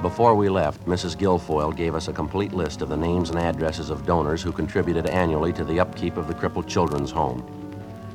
Before 0.03 0.35
we 0.35 0.49
left, 0.49 0.85
Mrs. 0.87 1.17
Guilfoyle 1.17 1.77
gave 1.77 1.95
us 1.95 2.09
a 2.09 2.13
complete 2.13 2.53
list 2.53 2.83
of 2.83 2.89
the 2.89 2.97
names 2.97 3.31
and 3.31 3.39
addresses 3.39 3.91
of 3.91 4.07
donors 4.07 4.43
who 4.43 4.51
contributed 4.51 5.07
annually 5.07 5.53
to 5.53 5.63
the 5.63 5.79
upkeep 5.79 6.17
of 6.17 6.27
the 6.27 6.35
crippled 6.35 6.67
children's 6.67 7.11
home. 7.11 7.47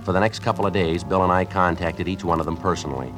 For 0.03 0.11
the 0.11 0.19
next 0.19 0.39
couple 0.39 0.65
of 0.65 0.73
days, 0.73 1.03
Bill 1.03 1.23
and 1.23 1.31
I 1.31 1.45
contacted 1.45 2.07
each 2.07 2.23
one 2.23 2.39
of 2.39 2.45
them 2.45 2.57
personally. 2.57 3.13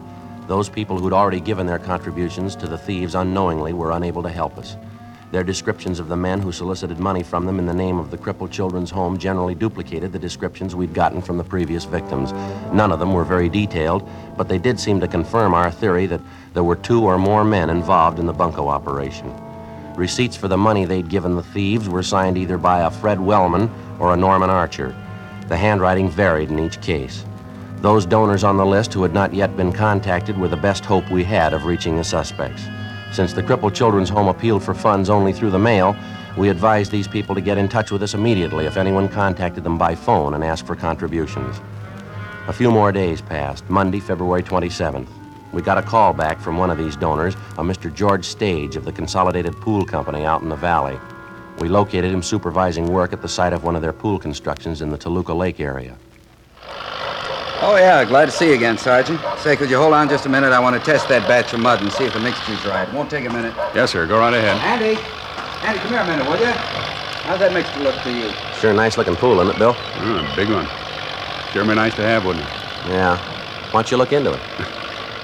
Those 0.48 0.70
people 0.70 0.98
who'd 0.98 1.12
already 1.12 1.42
given 1.42 1.68
their 1.68 1.78
contributions 1.78 2.56
to 2.56 2.68
the 2.68 2.78
thieves 2.78 3.16
unknowingly 3.16 3.74
were 3.74 3.92
unable 3.92 4.24
to 4.24 4.30
help 4.30 4.58
us. 4.58 4.78
Their 5.30 5.44
descriptions 5.44 6.00
of 6.00 6.08
the 6.08 6.16
men 6.16 6.40
who 6.40 6.54
solicited 6.54 7.00
money 7.00 7.22
from 7.22 7.46
them 7.46 7.60
in 7.60 7.66
the 7.66 7.74
name 7.74 8.00
of 8.00 8.12
the 8.12 8.18
crippled 8.18 8.50
children's 8.50 8.90
home 8.90 9.18
generally 9.18 9.56
duplicated 9.56 10.14
the 10.14 10.20
descriptions 10.20 10.74
we'd 10.74 10.94
gotten 10.94 11.22
from 11.22 11.38
the 11.38 11.44
previous 11.44 11.84
victims. 11.84 12.32
None 12.72 12.94
of 12.94 13.00
them 13.00 13.14
were 13.14 13.26
very 13.26 13.50
detailed, 13.50 14.08
but 14.38 14.48
they 14.48 14.58
did 14.58 14.80
seem 14.80 15.02
to 15.02 15.08
confirm 15.08 15.54
our 15.54 15.70
theory 15.70 16.06
that 16.06 16.22
there 16.54 16.64
were 16.64 16.78
two 16.78 17.04
or 17.04 17.18
more 17.18 17.44
men 17.44 17.70
involved 17.70 18.18
in 18.18 18.26
the 18.26 18.32
bunco 18.32 18.70
operation. 18.70 19.36
Receipts 19.98 20.38
for 20.38 20.48
the 20.48 20.58
money 20.58 20.86
they'd 20.86 21.10
given 21.10 21.36
the 21.36 21.44
thieves 21.44 21.90
were 21.90 22.04
signed 22.04 22.38
either 22.38 22.58
by 22.58 22.82
a 22.82 22.92
Fred 22.92 23.20
Wellman 23.20 23.70
or 24.00 24.14
a 24.14 24.18
Norman 24.18 24.50
Archer. 24.50 24.96
The 25.50 25.58
handwriting 25.58 26.10
varied 26.10 26.52
in 26.52 26.60
each 26.60 26.80
case. 26.80 27.26
Those 27.82 28.08
donors 28.08 28.44
on 28.44 28.58
the 28.58 28.66
list 28.66 28.92
who 28.92 29.04
had 29.04 29.14
not 29.14 29.36
yet 29.36 29.56
been 29.56 29.72
contacted 29.72 30.36
were 30.36 30.48
the 30.48 30.58
best 30.58 30.84
hope 30.84 31.10
we 31.12 31.24
had 31.24 31.54
of 31.54 31.66
reaching 31.66 31.96
the 31.96 32.04
suspects. 32.04 32.64
Since 33.12 33.34
the 33.34 33.44
Crippled 33.44 33.76
Children's 33.76 34.10
Home 34.10 34.28
appealed 34.28 34.64
for 34.64 34.74
funds 34.74 35.12
only 35.12 35.32
through 35.32 35.52
the 35.52 35.60
mail, 35.60 35.96
we 36.36 36.50
advised 36.50 36.92
these 36.92 37.08
people 37.08 37.36
to 37.36 37.42
get 37.42 37.60
in 37.60 37.70
touch 37.70 37.92
with 37.92 38.02
us 38.02 38.16
immediately 38.16 38.66
if 38.66 38.78
anyone 38.78 39.08
contacted 39.08 39.64
them 39.64 39.78
by 39.78 39.94
phone 39.94 40.34
and 40.34 40.44
asked 40.44 40.66
for 40.66 40.76
contributions. 40.76 41.62
A 42.48 42.54
few 42.54 42.72
more 42.72 42.92
days 42.92 43.22
passed, 43.22 43.70
Monday, 43.70 44.00
February 44.00 44.42
27th. 44.42 45.08
We 45.54 45.62
got 45.62 45.78
a 45.78 45.84
call 45.84 46.14
back 46.14 46.40
from 46.40 46.58
one 46.58 46.72
of 46.72 46.80
these 46.80 46.96
donors, 46.96 47.36
a 47.58 47.64
Mr. 47.64 47.94
George 47.94 48.26
Stage 48.26 48.76
of 48.76 48.86
the 48.86 48.92
Consolidated 48.92 49.54
Pool 49.54 49.86
Company 49.86 50.26
out 50.26 50.42
in 50.42 50.50
the 50.50 50.56
valley. 50.56 51.00
We 51.60 51.70
located 51.70 52.12
him 52.12 52.24
supervising 52.24 52.88
work 52.88 53.14
at 53.14 53.22
the 53.22 53.28
site 53.28 53.54
of 53.54 53.64
one 53.64 53.76
of 53.76 53.84
their 53.84 53.94
pool 53.94 54.18
constructions 54.18 54.82
in 54.82 54.90
the 54.90 54.98
Toluca 54.98 55.34
Lake 55.34 55.60
area. 55.60 55.96
Oh, 57.60 57.76
yeah, 57.76 58.06
glad 58.06 58.26
to 58.26 58.32
see 58.32 58.50
you 58.50 58.54
again, 58.54 58.78
Sergeant. 58.78 59.20
Say, 59.40 59.56
could 59.56 59.70
you 59.70 59.78
hold 59.78 59.94
on 59.94 60.08
just 60.08 60.28
a 60.28 60.30
minute? 60.30 60.54
I 60.54 60.60
want 60.60 60.76
to 60.76 60.92
test 60.92 61.10
that 61.10 61.28
batch 61.28 61.54
of 61.54 61.60
mud 61.60 61.82
and 61.82 61.92
see 61.92 62.04
if 62.04 62.14
the 62.14 62.20
mixture's 62.20 62.64
right. 62.66 62.92
Won't 62.94 63.10
take 63.10 63.26
a 63.26 63.34
minute. 63.34 63.54
Yes, 63.74 63.92
sir. 63.92 64.06
Go 64.06 64.20
right 64.20 64.34
ahead. 64.34 64.58
Andy! 64.62 65.02
Andy, 65.66 65.80
come 65.80 65.90
here 65.90 66.00
a 66.00 66.06
minute, 66.06 66.28
will 66.30 66.40
you? 66.40 66.54
How's 67.26 67.40
that 67.40 67.54
mixture 67.54 67.80
look 67.80 68.00
to 68.04 68.12
you? 68.12 68.32
Sure 68.60 68.74
nice 68.74 68.96
looking 68.96 69.16
pool, 69.16 69.42
isn't 69.42 69.56
it, 69.56 69.58
Bill? 69.58 69.74
Mm, 69.74 70.36
big 70.36 70.50
one. 70.50 70.68
Sure 71.52 71.66
be 71.66 71.74
nice 71.74 71.96
to 71.96 72.04
have, 72.04 72.26
wouldn't 72.26 72.46
it? 72.46 72.52
Yeah. 72.94 73.18
Why 73.72 73.82
don't 73.82 73.92
you 73.92 73.98
look 73.98 74.14
into 74.14 74.34
it? 74.34 74.40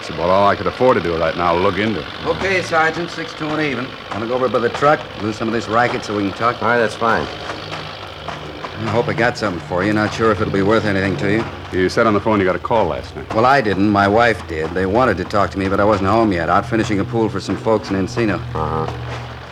It's 0.03 0.09
about 0.09 0.29
all 0.29 0.49
I 0.49 0.57
could 0.57 0.67
afford 0.67 0.97
to 0.97 1.01
do 1.01 1.15
right 1.17 1.37
now. 1.37 1.55
Look 1.55 1.77
into 1.77 2.01
it. 2.01 2.25
Okay, 2.25 2.61
Sergeant, 2.61 3.09
six 3.09 3.33
to 3.35 3.47
and 3.47 3.61
even. 3.61 3.85
Want 4.11 4.19
to 4.19 4.27
go 4.27 4.33
over 4.35 4.49
by 4.49 4.59
the 4.59 4.67
truck, 4.67 4.99
lose 5.21 5.37
some 5.37 5.47
of 5.47 5.53
this 5.53 5.69
racket 5.69 6.03
so 6.03 6.13
we 6.13 6.23
can 6.23 6.37
talk? 6.37 6.61
All 6.61 6.67
right, 6.67 6.77
that's 6.77 6.93
fine. 6.93 7.21
I 7.25 8.89
hope 8.89 9.07
I 9.07 9.13
got 9.13 9.37
something 9.37 9.65
for 9.65 9.81
you. 9.81 9.93
Not 9.93 10.13
sure 10.13 10.29
if 10.33 10.41
it'll 10.41 10.51
be 10.51 10.61
worth 10.61 10.83
anything 10.83 11.15
to 11.19 11.31
you. 11.31 11.45
You 11.73 11.89
said 11.89 12.05
on 12.05 12.13
the 12.13 12.21
phone 12.21 12.39
you 12.39 12.45
got 12.45 12.55
a 12.55 12.59
call 12.59 12.85
last 12.85 13.15
night. 13.15 13.33
Well, 13.33 13.47
I 13.47 13.59
didn't. 13.59 13.89
My 13.89 14.07
wife 14.07 14.47
did. 14.47 14.69
They 14.71 14.85
wanted 14.85 15.17
to 15.17 15.23
talk 15.23 15.49
to 15.51 15.57
me, 15.57 15.67
but 15.67 15.79
I 15.79 15.83
wasn't 15.83 16.09
home 16.09 16.31
yet. 16.31 16.47
Out 16.47 16.67
finishing 16.67 16.99
a 16.99 17.03
pool 17.03 17.29
for 17.29 17.39
some 17.39 17.57
folks 17.57 17.89
in 17.89 17.95
Encino. 17.95 18.35
Uh 18.53 18.85
huh. 18.85 18.91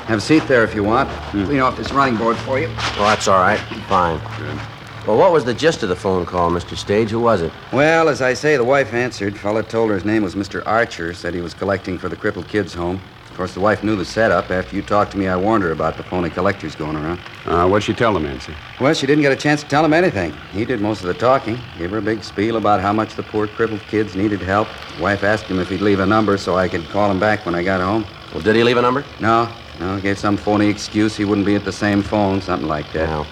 Have 0.06 0.20
a 0.20 0.22
seat 0.22 0.44
there 0.48 0.64
if 0.64 0.76
you 0.76 0.84
want. 0.84 1.10
Clean 1.32 1.60
off 1.60 1.78
this 1.78 1.92
running 1.92 2.18
board 2.18 2.38
for 2.38 2.60
you. 2.60 2.68
Well, 2.68 3.10
that's 3.10 3.28
all 3.28 3.40
right. 3.40 3.60
Fine. 3.88 4.20
Good. 4.38 4.60
Well, 5.08 5.18
what 5.18 5.32
was 5.32 5.46
the 5.46 5.54
gist 5.54 5.82
of 5.82 5.90
the 5.90 5.96
phone 5.96 6.28
call, 6.28 6.52
Mr. 6.52 6.78
Stage? 6.78 7.10
Who 7.10 7.20
was 7.20 7.42
it? 7.42 7.52
Well, 7.74 8.08
as 8.08 8.22
I 8.22 8.36
say, 8.36 8.56
the 8.56 8.64
wife 8.64 8.94
answered. 8.94 9.36
Fella 9.36 9.64
told 9.64 9.90
her 9.90 9.96
his 9.96 10.06
name 10.06 10.22
was 10.22 10.36
Mr. 10.36 10.62
Archer. 10.68 11.16
Said 11.16 11.34
he 11.34 11.42
was 11.42 11.56
collecting 11.56 11.98
for 11.98 12.08
the 12.08 12.16
crippled 12.16 12.48
kids' 12.48 12.76
home. 12.76 13.02
Of 13.42 13.48
course, 13.48 13.54
the 13.56 13.60
wife 13.60 13.84
knew 13.84 13.96
the 13.96 14.06
setup. 14.06 14.52
After 14.52 14.76
you 14.76 14.84
talked 14.84 15.14
to 15.14 15.18
me, 15.18 15.28
I 15.28 15.36
warned 15.36 15.64
her 15.64 15.72
about 15.72 15.98
the 15.98 16.04
phony 16.04 16.30
collectors 16.30 16.76
going 16.76 16.96
around. 16.96 17.20
Uh, 17.48 17.68
what'd 17.68 17.84
she 17.84 17.92
tell 17.92 18.14
the 18.14 18.20
Nancy? 18.20 18.54
Well, 18.80 18.94
she 18.94 19.08
didn't 19.08 19.24
get 19.24 19.32
a 19.32 19.36
chance 19.36 19.64
to 19.64 19.68
tell 19.68 19.84
him 19.84 19.94
anything. 19.94 20.32
He 20.54 20.64
did 20.64 20.80
most 20.80 21.02
of 21.02 21.08
the 21.08 21.16
talking. 21.16 21.58
Gave 21.80 21.90
her 21.90 21.98
a 21.98 22.04
big 22.04 22.24
spiel 22.24 22.58
about 22.58 22.82
how 22.82 22.94
much 22.94 23.16
the 23.16 23.24
poor 23.24 23.48
crippled 23.48 23.80
kids 23.88 24.16
needed 24.16 24.42
help. 24.42 24.68
The 24.96 25.02
wife 25.02 25.24
asked 25.24 25.46
him 25.46 25.60
if 25.60 25.70
he'd 25.70 25.82
leave 25.82 26.02
a 26.02 26.06
number 26.06 26.38
so 26.38 26.56
I 26.56 26.68
could 26.68 26.88
call 26.90 27.10
him 27.10 27.20
back 27.20 27.44
when 27.44 27.56
I 27.56 27.64
got 27.64 27.82
home. 27.82 28.06
Well, 28.32 28.44
did 28.44 28.56
he 28.56 28.64
leave 28.64 28.78
a 28.78 28.82
number? 28.84 29.04
No, 29.20 29.52
no, 29.80 30.00
gave 30.00 30.20
some 30.20 30.38
phony 30.38 30.68
excuse 30.68 31.18
he 31.18 31.26
wouldn't 31.26 31.48
be 31.48 31.56
at 31.56 31.66
the 31.66 31.72
same 31.72 32.04
phone, 32.04 32.42
something 32.42 32.70
like 32.70 32.94
that. 32.94 33.10
No. 33.10 33.26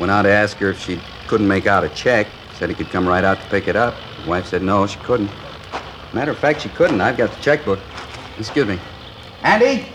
Went 0.00 0.10
out 0.10 0.22
to 0.22 0.30
ask 0.30 0.56
her 0.56 0.70
if 0.70 0.80
she 0.80 1.00
couldn't 1.28 1.46
make 1.46 1.68
out 1.68 1.84
a 1.84 1.90
check. 1.90 2.26
Said 2.58 2.70
he 2.70 2.74
could 2.74 2.90
come 2.90 3.06
right 3.06 3.22
out 3.22 3.40
to 3.40 3.46
pick 3.50 3.68
it 3.68 3.76
up. 3.76 3.94
The 4.24 4.30
wife 4.30 4.48
said 4.48 4.62
no, 4.62 4.84
she 4.88 4.98
couldn't. 4.98 5.30
Matter 6.12 6.32
of 6.32 6.38
fact, 6.38 6.62
she 6.62 6.70
couldn't. 6.70 7.00
I've 7.00 7.16
got 7.16 7.30
the 7.30 7.40
checkbook. 7.40 7.78
Excuse 8.36 8.66
me. 8.66 8.80
Andy? 9.44 9.86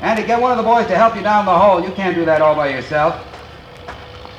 Andy, 0.00 0.24
get 0.24 0.40
one 0.40 0.50
of 0.50 0.58
the 0.58 0.64
boys 0.64 0.86
to 0.88 0.96
help 0.96 1.14
you 1.14 1.22
down 1.22 1.46
the 1.46 1.56
hole. 1.56 1.80
You 1.80 1.92
can't 1.92 2.16
do 2.16 2.24
that 2.24 2.42
all 2.42 2.56
by 2.56 2.68
yourself. 2.68 3.24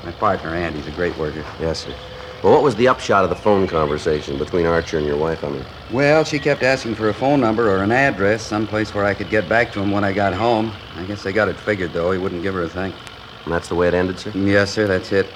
My 0.03 0.11
partner, 0.11 0.53
Andy's 0.53 0.85
a 0.85 0.91
great 0.91 1.17
worker. 1.17 1.45
Yes, 1.59 1.85
sir. 1.85 1.95
Well, 2.43 2.53
what 2.53 2.61
was 2.61 2.75
the 2.75 2.87
upshot 2.87 3.23
of 3.23 3.29
the 3.29 3.35
phone 3.35 3.67
conversation 3.67 4.37
between 4.37 4.65
Archer 4.65 4.97
and 4.97 5.07
your 5.07 5.17
wife, 5.17 5.43
I 5.43 5.49
mean? 5.49 5.65
Well, 5.91 6.23
she 6.23 6.39
kept 6.39 6.63
asking 6.63 6.95
for 6.95 7.09
a 7.09 7.13
phone 7.13 7.39
number 7.39 7.69
or 7.69 7.83
an 7.83 7.91
address, 7.91 8.45
someplace 8.45 8.93
where 8.93 9.05
I 9.05 9.13
could 9.13 9.29
get 9.29 9.49
back 9.49 9.71
to 9.73 9.81
him 9.81 9.91
when 9.91 10.03
I 10.03 10.13
got 10.13 10.33
home. 10.33 10.71
I 10.95 11.03
guess 11.03 11.23
they 11.23 11.33
got 11.33 11.47
it 11.47 11.57
figured, 11.57 11.91
though. 11.93 12.11
He 12.11 12.17
wouldn't 12.17 12.43
give 12.43 12.53
her 12.53 12.63
a 12.63 12.69
thing. 12.69 12.93
And 13.45 13.53
that's 13.53 13.69
the 13.69 13.75
way 13.75 13.87
it 13.87 13.93
ended, 13.93 14.19
sir? 14.19 14.31
Yes, 14.35 14.71
sir, 14.71 14.87
that's 14.87 15.11
it. 15.11 15.27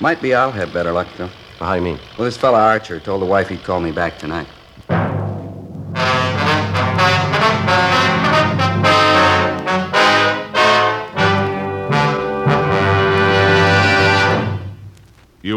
Might 0.00 0.22
be 0.22 0.34
I'll 0.34 0.52
have 0.52 0.72
better 0.72 0.92
luck, 0.92 1.08
though. 1.16 1.30
Well, 1.60 1.68
how 1.68 1.74
do 1.74 1.80
you 1.80 1.84
mean? 1.84 1.98
Well, 2.16 2.24
this 2.24 2.36
fella 2.36 2.60
Archer 2.60 2.98
told 2.98 3.20
the 3.22 3.26
wife 3.26 3.48
he'd 3.48 3.62
call 3.62 3.80
me 3.80 3.92
back 3.92 4.18
tonight. 4.18 4.48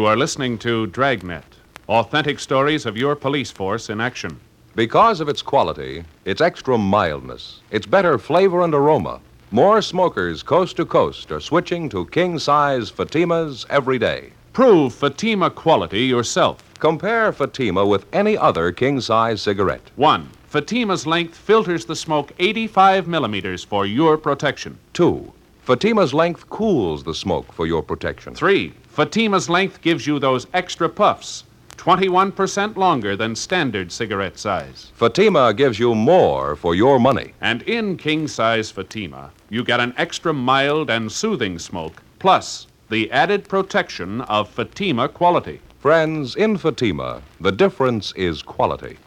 Are 0.08 0.16
listening 0.16 0.56
to 0.56 0.86
Dragnet, 0.86 1.44
authentic 1.86 2.38
stories 2.38 2.86
of 2.86 2.96
your 2.96 3.14
police 3.14 3.50
force 3.50 3.90
in 3.90 4.00
action. 4.00 4.40
Because 4.74 5.20
of 5.20 5.28
its 5.28 5.42
quality, 5.42 6.02
its 6.24 6.40
extra 6.40 6.78
mildness, 6.78 7.60
its 7.70 7.84
better 7.84 8.16
flavor 8.16 8.62
and 8.62 8.72
aroma, 8.72 9.20
more 9.50 9.82
smokers 9.82 10.42
coast 10.42 10.78
to 10.78 10.86
coast 10.86 11.30
are 11.30 11.40
switching 11.40 11.90
to 11.90 12.06
king 12.06 12.38
size 12.38 12.90
Fatimas 12.90 13.66
every 13.68 13.98
day. 13.98 14.32
Prove 14.54 14.94
Fatima 14.94 15.50
quality 15.50 16.06
yourself. 16.06 16.64
Compare 16.78 17.30
Fatima 17.30 17.84
with 17.84 18.06
any 18.14 18.34
other 18.34 18.72
king 18.72 19.02
size 19.02 19.42
cigarette. 19.42 19.90
One, 19.96 20.30
Fatima's 20.46 21.06
length 21.06 21.36
filters 21.36 21.84
the 21.84 21.94
smoke 21.94 22.32
85 22.38 23.06
millimeters 23.08 23.62
for 23.62 23.84
your 23.84 24.16
protection. 24.16 24.78
Two, 24.94 25.34
Fatima's 25.64 26.14
length 26.14 26.48
cools 26.48 27.04
the 27.04 27.14
smoke 27.14 27.52
for 27.52 27.66
your 27.66 27.82
protection. 27.82 28.34
Three, 28.34 28.72
Fatima's 28.98 29.48
length 29.48 29.80
gives 29.80 30.08
you 30.08 30.18
those 30.18 30.48
extra 30.52 30.88
puffs, 30.88 31.44
21% 31.76 32.74
longer 32.74 33.14
than 33.14 33.36
standard 33.36 33.92
cigarette 33.92 34.36
size. 34.36 34.90
Fatima 34.92 35.54
gives 35.54 35.78
you 35.78 35.94
more 35.94 36.56
for 36.56 36.74
your 36.74 36.98
money. 36.98 37.32
And 37.40 37.62
in 37.62 37.96
king 37.96 38.26
size 38.26 38.72
Fatima, 38.72 39.30
you 39.50 39.62
get 39.62 39.78
an 39.78 39.94
extra 39.96 40.32
mild 40.32 40.90
and 40.90 41.12
soothing 41.12 41.60
smoke, 41.60 42.02
plus 42.18 42.66
the 42.90 43.08
added 43.12 43.48
protection 43.48 44.22
of 44.22 44.48
Fatima 44.48 45.08
quality. 45.08 45.60
Friends, 45.78 46.34
in 46.34 46.56
Fatima, 46.56 47.22
the 47.40 47.52
difference 47.52 48.12
is 48.16 48.42
quality. 48.42 48.98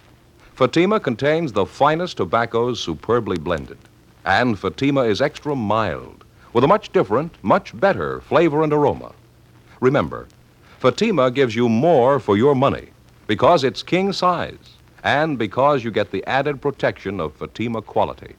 Fatima 0.53 1.01
contains 1.01 1.51
the 1.51 1.65
finest 1.65 2.15
tobaccos 2.15 2.79
superbly 2.79 3.37
blended. 3.37 3.77
And 4.23 4.57
Fatima 4.57 5.01
is 5.01 5.19
extra 5.19 5.53
mild, 5.53 6.23
with 6.53 6.63
a 6.63 6.67
much 6.69 6.93
different, 6.93 7.35
much 7.43 7.77
better 7.77 8.21
flavor 8.21 8.63
and 8.63 8.71
aroma. 8.71 9.11
Remember, 9.81 10.27
Fatima 10.77 11.31
gives 11.31 11.55
you 11.55 11.67
more 11.67 12.19
for 12.19 12.37
your 12.37 12.53
money 12.55 12.89
because 13.25 13.63
it's 13.63 13.81
king 13.81 14.13
size 14.13 14.77
and 15.03 15.39
because 15.39 15.83
you 15.83 15.89
get 15.89 16.11
the 16.11 16.23
added 16.27 16.61
protection 16.61 17.19
of 17.19 17.33
Fatima 17.33 17.81
quality. 17.81 18.35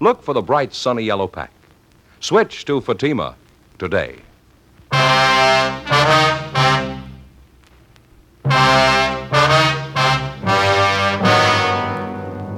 Look 0.00 0.22
for 0.22 0.32
the 0.32 0.40
bright 0.40 0.74
sunny 0.74 1.04
yellow 1.04 1.28
pack. 1.28 1.52
Switch 2.20 2.64
to 2.64 2.80
Fatima 2.80 3.36
today. 3.78 4.16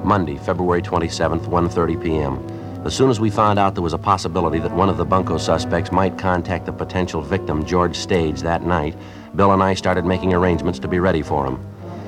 Monday, 0.05 0.37
February 0.37 0.81
27th, 0.81 1.49
1:30 1.49 2.01
p.m. 2.01 2.56
As 2.87 2.95
soon 2.95 3.11
as 3.11 3.19
we 3.19 3.31
found 3.31 3.59
out 3.59 3.75
there 3.75 3.83
was 3.83 3.95
a 3.95 3.99
possibility 3.99 4.61
that 4.61 4.73
one 4.73 4.89
of 4.89 4.97
the 4.97 5.05
bunco 5.05 5.39
suspects 5.39 5.91
might 5.91 6.17
contact 6.17 6.67
the 6.67 6.73
potential 6.73 7.21
victim, 7.21 7.67
George 7.67 7.97
Stage, 7.97 8.43
that 8.43 8.63
night, 8.63 8.97
Bill 9.35 9.51
and 9.51 9.61
I 9.61 9.75
started 9.75 10.05
making 10.05 10.33
arrangements 10.33 10.79
to 10.79 10.87
be 10.87 11.01
ready 11.01 11.21
for 11.21 11.45
him. 11.45 11.59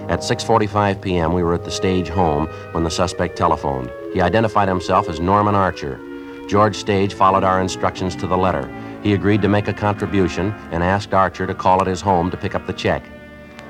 At 0.08 0.20
6:45 0.20 1.00
p.m., 1.02 1.32
we 1.32 1.42
were 1.42 1.54
at 1.54 1.64
the 1.64 1.70
Stage 1.72 2.08
home 2.08 2.46
when 2.70 2.84
the 2.84 2.92
suspect 2.92 3.36
telephoned. 3.36 3.90
He 4.14 4.20
identified 4.20 4.68
himself 4.68 5.08
as 5.08 5.18
Norman 5.18 5.56
Archer. 5.56 5.98
George 6.46 6.76
Stage 6.76 7.12
followed 7.12 7.42
our 7.42 7.60
instructions 7.60 8.14
to 8.14 8.28
the 8.28 8.38
letter. 8.38 8.72
He 9.02 9.14
agreed 9.14 9.42
to 9.42 9.48
make 9.48 9.66
a 9.66 9.74
contribution 9.74 10.52
and 10.70 10.84
asked 10.84 11.12
Archer 11.12 11.48
to 11.48 11.54
call 11.54 11.80
at 11.80 11.88
his 11.88 12.00
home 12.00 12.30
to 12.30 12.36
pick 12.36 12.54
up 12.54 12.68
the 12.68 12.72
check. 12.72 13.02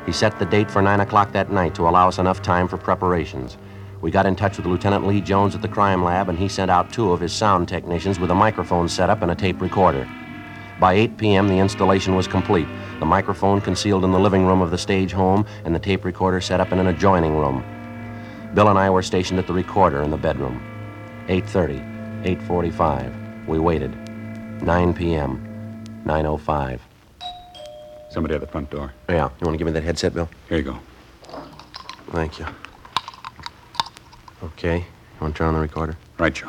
He 0.04 0.12
set 0.12 0.38
the 0.38 0.44
date 0.44 0.70
for 0.70 0.82
9 0.82 1.00
o'clock 1.00 1.32
that 1.32 1.50
night 1.50 1.74
to 1.76 1.88
allow 1.88 2.08
us 2.08 2.18
enough 2.18 2.42
time 2.42 2.68
for 2.68 2.76
preparations. 2.76 3.56
We 4.00 4.12
got 4.12 4.26
in 4.26 4.36
touch 4.36 4.56
with 4.56 4.66
Lieutenant 4.66 5.06
Lee 5.06 5.20
Jones 5.20 5.54
at 5.54 5.62
the 5.62 5.68
crime 5.68 6.04
lab, 6.04 6.28
and 6.28 6.38
he 6.38 6.48
sent 6.48 6.70
out 6.70 6.92
two 6.92 7.10
of 7.10 7.20
his 7.20 7.32
sound 7.32 7.68
technicians 7.68 8.20
with 8.20 8.30
a 8.30 8.34
microphone 8.34 8.88
set 8.88 9.10
up 9.10 9.22
and 9.22 9.30
a 9.30 9.34
tape 9.34 9.60
recorder. 9.60 10.08
By 10.78 10.94
8 10.94 11.16
p.m., 11.16 11.48
the 11.48 11.58
installation 11.58 12.14
was 12.14 12.28
complete. 12.28 12.68
The 13.00 13.06
microphone 13.06 13.60
concealed 13.60 14.04
in 14.04 14.12
the 14.12 14.20
living 14.20 14.46
room 14.46 14.60
of 14.60 14.70
the 14.70 14.78
Stage 14.78 15.10
home, 15.10 15.44
and 15.64 15.74
the 15.74 15.80
tape 15.80 16.04
recorder 16.04 16.40
set 16.40 16.60
up 16.60 16.70
in 16.70 16.78
an 16.78 16.86
adjoining 16.86 17.36
room. 17.36 17.64
Bill 18.54 18.68
and 18.68 18.78
I 18.78 18.88
were 18.88 19.02
stationed 19.02 19.40
at 19.40 19.48
the 19.48 19.52
recorder 19.52 20.02
in 20.02 20.10
the 20.10 20.16
bedroom. 20.16 20.62
8:30, 21.26 21.82
8:45, 22.24 23.48
We 23.48 23.58
waited. 23.58 23.92
9 24.62 24.94
p.m. 24.94 25.44
9.05. 26.04 26.78
Somebody 28.10 28.34
at 28.34 28.40
the 28.40 28.46
front 28.46 28.70
door. 28.70 28.92
Yeah, 29.08 29.28
you 29.40 29.46
want 29.46 29.54
to 29.54 29.58
give 29.58 29.66
me 29.66 29.72
that 29.72 29.82
headset, 29.82 30.14
Bill? 30.14 30.28
Here 30.48 30.58
you 30.58 30.64
go. 30.64 30.78
Thank 32.10 32.38
you. 32.38 32.46
Okay, 34.40 34.78
you 34.78 35.20
want 35.20 35.34
to 35.34 35.38
turn 35.38 35.48
on 35.48 35.54
the 35.54 35.60
recorder? 35.60 35.96
Right, 36.16 36.32
Joe. 36.32 36.46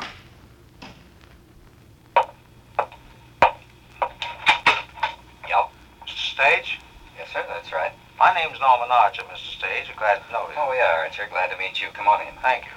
Yep. 5.50 5.64
Mr. 6.06 6.14
Stage? 6.30 6.78
Yes, 7.18 7.32
sir, 7.32 7.42
that's 7.48 7.72
right. 7.72 7.90
My 8.16 8.32
name's 8.32 8.60
Norman 8.60 8.86
Archer, 8.94 9.22
Mr. 9.26 9.58
Stage. 9.58 9.90
You're 9.90 9.98
glad 9.98 10.22
to 10.22 10.32
know 10.32 10.46
you. 10.46 10.54
Oh, 10.54 10.70
we 10.70 10.76
yeah, 10.78 11.02
Archer. 11.02 11.26
Glad 11.34 11.50
to 11.50 11.58
meet 11.58 11.82
you. 11.82 11.88
Come 11.92 12.06
on 12.06 12.22
in. 12.22 12.30
Thank 12.38 12.70
you. 12.70 12.74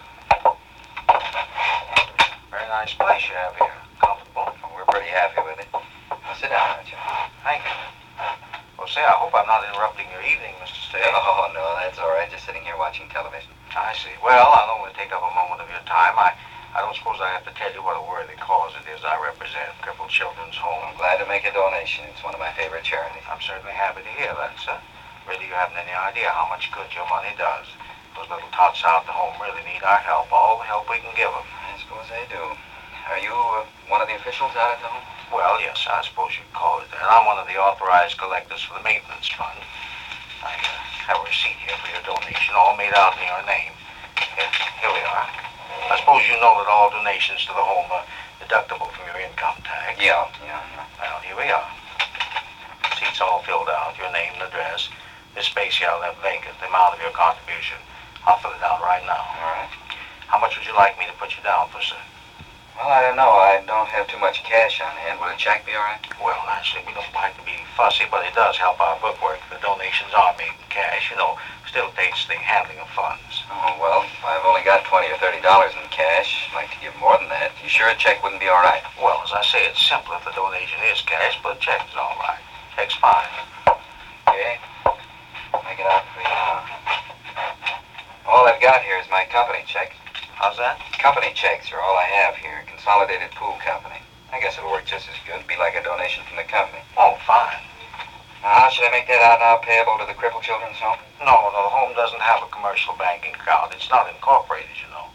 Very 2.49 2.65
nice 2.73 2.97
place 2.97 3.21
you 3.30 3.38
have 3.38 3.54
here. 3.62 3.69
Comfortable. 4.02 4.49
Well, 4.65 4.73
we're 4.73 4.89
pretty 4.89 5.13
happy 5.13 5.45
with 5.45 5.62
it. 5.62 5.69
Now, 6.10 6.34
sit 6.41 6.49
down, 6.49 6.82
Archer. 6.82 6.97
Thank 7.45 7.62
you. 7.62 7.78
Well, 8.82 8.89
say, 8.89 9.06
I 9.06 9.13
hope 9.13 9.38
I'm 9.38 9.45
not 9.45 9.62
interrupting 9.62 10.10
your 10.10 10.26
evening, 10.26 10.58
Mr. 10.58 10.89
Stage. 10.89 11.06
Oh, 11.13 11.54
no, 11.54 11.62
that's 11.78 11.99
all 11.99 12.10
right. 12.10 12.26
Just 12.32 12.49
sitting 12.49 12.63
here 12.65 12.78
watching 12.82 13.06
television. 13.10 13.52
I 13.73 13.93
see. 13.97 14.13
Well, 14.21 14.53
I 14.53 14.69
don't 14.69 14.86
want 14.86 14.93
to 14.93 14.99
take 15.01 15.09
up 15.09 15.25
a 15.25 15.33
moment 15.33 15.62
of 15.65 15.69
your 15.69 15.81
time. 15.89 16.13
I, 16.13 16.38
I 16.77 16.81
don't 16.86 16.93
suppose 16.93 17.17
I 17.17 17.33
have 17.33 17.45
to 17.49 17.53
tell 17.57 17.73
you 17.73 17.81
what 17.81 17.97
a 17.97 18.05
worthy 18.05 18.38
cause 18.38 18.73
it 18.77 18.86
is 18.89 19.01
I 19.01 19.17
represent, 19.17 19.73
Crippled 19.81 20.13
Children's 20.13 20.57
Home. 20.62 20.81
I'm 20.86 20.97
glad 20.97 21.17
to 21.17 21.25
make 21.25 21.45
a 21.45 21.53
donation. 21.53 22.05
It's 22.09 22.21
one 22.21 22.38
of 22.38 22.41
my 22.41 22.53
favorite 22.53 22.86
charities. 22.86 23.25
I'm 23.25 23.41
certainly 23.41 23.73
happy 23.73 24.05
to 24.05 24.13
hear 24.13 24.33
that, 24.38 24.53
sir. 24.62 24.77
Really, 25.25 25.49
you 25.49 25.57
haven't 25.57 25.81
any 25.81 25.93
idea 25.93 26.29
how 26.29 26.45
much 26.53 26.69
good 26.69 26.89
your 26.93 27.09
money 27.09 27.33
does. 27.33 27.65
Those 28.13 28.29
little 28.29 28.49
tots 28.53 28.86
out 28.86 29.05
at 29.05 29.09
the 29.09 29.17
home 29.17 29.33
really 29.41 29.65
need 29.65 29.81
our 29.81 30.01
help, 30.05 30.29
all 30.29 30.62
the 30.62 30.69
help 30.69 30.86
we 30.86 31.01
can 31.01 31.13
give 31.17 31.33
them. 31.33 31.45
I 31.45 31.73
suppose 31.81 32.05
they 32.13 32.29
do. 32.29 32.43
Are 33.09 33.21
you 33.21 33.33
uh, 33.33 33.65
one 33.89 34.05
of 34.05 34.07
the 34.07 34.15
officials 34.21 34.53
out 34.53 34.77
at 34.77 34.81
the 34.86 34.89
home? 34.93 35.05
Well, 35.33 35.57
yes, 35.57 35.81
I 35.89 36.05
suppose 36.05 36.38
you'd 36.38 36.53
call 36.53 36.77
it 36.86 36.93
that. 36.93 37.01
I'm 37.09 37.25
one 37.25 37.41
of 37.41 37.49
the 37.49 37.57
authorized 37.57 38.21
collectors 38.21 38.62
for 38.62 38.77
the 38.77 38.86
maintenance 38.86 39.33
fund. 39.33 39.57
I 40.45 40.53
uh, 40.62 40.83
have 41.03 41.19
a 41.19 41.25
receipt 41.27 41.59
here 41.59 41.75
for 41.83 41.91
your 41.91 42.03
donation, 42.07 42.55
all 42.55 42.79
made 42.79 42.95
out 42.95 43.19
in 43.19 43.27
your 43.27 43.43
name. 43.43 43.75
Here, 44.39 44.47
here 44.79 44.93
we 44.95 45.03
are. 45.03 45.27
I 45.91 45.99
suppose 45.99 46.23
you 46.31 46.39
know 46.39 46.55
that 46.63 46.71
all 46.71 46.87
donations 46.95 47.43
to 47.43 47.51
the 47.51 47.59
home 47.59 47.91
are 47.91 48.07
deductible 48.39 48.87
from 48.95 49.11
your 49.11 49.19
income 49.19 49.59
tax. 49.67 49.99
Yeah, 49.99 50.23
yeah. 50.47 50.63
yeah. 50.63 50.87
Well, 51.03 51.19
here 51.19 51.35
we 51.35 51.51
are. 51.51 51.67
Seats 52.95 53.19
all 53.19 53.43
filled 53.43 53.67
out, 53.67 53.99
your 53.99 54.11
name 54.15 54.31
and 54.39 54.47
address. 54.47 54.87
This 55.35 55.51
space 55.51 55.75
here 55.75 55.91
I 55.91 55.99
left 56.07 56.23
vacant, 56.23 56.55
the 56.63 56.71
amount 56.71 56.95
of 56.95 57.03
your 57.03 57.11
contribution. 57.11 57.83
I'll 58.23 58.39
fill 58.39 58.55
it 58.55 58.63
out 58.63 58.79
right 58.79 59.03
now. 59.03 59.19
All 59.19 59.51
right. 59.59 59.71
How 60.31 60.39
much 60.39 60.55
would 60.55 60.63
you 60.63 60.73
like 60.73 60.95
me 60.95 61.03
to 61.11 61.15
put 61.19 61.35
you 61.35 61.43
down 61.43 61.67
for, 61.67 61.83
sir? 61.83 61.99
Well, 62.73 62.89
I 62.89 63.01
don't 63.05 63.15
know. 63.15 63.29
I 63.29 63.62
don't 63.65 63.88
have 63.93 64.09
too 64.09 64.17
much 64.17 64.43
cash 64.43 64.81
on 64.81 64.89
hand. 64.97 65.21
Will 65.21 65.29
a 65.29 65.38
check 65.38 65.65
be 65.65 65.77
all 65.77 65.86
right? 65.86 66.01
Well, 66.17 66.41
naturally, 66.49 66.81
we 66.89 66.93
don't 66.97 67.13
like 67.13 67.38
to 67.38 67.45
be 67.45 67.53
fussy, 67.77 68.05
but 68.09 68.25
it 68.25 68.33
does 68.33 68.57
help 68.57 68.81
our 68.81 68.97
bookwork. 68.97 69.38
The 69.53 69.62
donations 69.62 70.09
are 70.17 70.33
made 70.41 70.49
in 70.49 70.67
cash, 70.73 71.13
you 71.13 71.17
know. 71.17 71.38
Still 71.69 71.93
takes 71.93 72.25
the 72.25 72.33
handling 72.33 72.81
of 72.81 72.89
funds. 72.97 73.45
Oh, 73.49 73.77
well, 73.77 74.01
I've 74.25 74.45
only 74.45 74.65
got 74.65 74.86
20 74.89 75.05
or 75.05 75.17
$30 75.21 75.38
in 75.38 75.86
cash. 75.93 76.49
I'd 76.49 76.65
like 76.65 76.71
to 76.73 76.81
give 76.81 76.97
more 76.97 77.17
than 77.21 77.29
that. 77.29 77.53
You 77.62 77.69
sure 77.69 77.89
a 77.89 77.95
check 77.95 78.21
wouldn't 78.25 78.41
be 78.41 78.49
all 78.49 78.62
right? 78.65 78.81
Well, 78.97 79.21
as 79.21 79.33
I 79.33 79.45
say, 79.45 79.65
it's 79.69 79.81
simple 79.81 80.17
if 80.17 80.25
the 80.25 80.33
donation 80.33 80.81
is 80.89 81.01
cash, 81.05 81.38
but 81.45 81.62
check's 81.62 81.93
is 81.93 81.97
all 81.97 82.17
right. 82.25 82.41
Check's 82.73 82.97
fine. 82.97 83.29
Okay. 84.25 84.57
Make 85.62 85.77
it 85.77 85.86
out 85.86 86.05
for 86.09 86.25
you 86.25 86.29
now. 86.29 86.65
All 88.25 88.49
I've 88.49 88.62
got 88.62 88.81
here 88.81 88.97
is 88.97 89.05
my 89.13 89.25
company 89.29 89.62
check. 89.69 89.93
How's 90.36 90.57
that? 90.57 90.81
Company 90.97 91.31
checks 91.33 91.71
are 91.71 91.79
all 91.79 91.97
I 91.97 92.09
have 92.25 92.36
here. 92.36 92.62
Consolidated 92.84 93.32
Pool 93.39 93.56
Company. 93.63 93.96
I 94.36 94.43
guess 94.43 94.60
it'll 94.60 94.67
work 94.67 94.84
just 94.84 95.08
as 95.08 95.15
good. 95.24 95.39
It'd 95.39 95.48
Be 95.48 95.56
like 95.56 95.72
a 95.80 95.84
donation 95.88 96.19
from 96.28 96.36
the 96.36 96.43
company. 96.43 96.84
Oh, 97.00 97.15
fine. 97.24 97.63
Now, 98.43 98.60
how 98.60 98.67
should 98.67 98.84
I 98.84 98.91
make 98.91 99.08
that 99.08 99.24
out 99.24 99.39
now 99.39 99.56
payable 99.63 99.96
to 100.04 100.06
the 100.06 100.12
Crippled 100.12 100.43
Children's 100.43 100.84
Home? 100.84 101.00
No, 101.24 101.48
no, 101.56 101.63
the 101.63 101.72
home 101.72 101.96
doesn't 101.96 102.19
have 102.19 102.43
a 102.43 102.52
commercial 102.52 102.91
banking 103.00 103.39
account. 103.39 103.72
It's 103.72 103.88
not 103.88 104.12
incorporated, 104.12 104.76
you 104.84 104.91
know. 104.91 105.08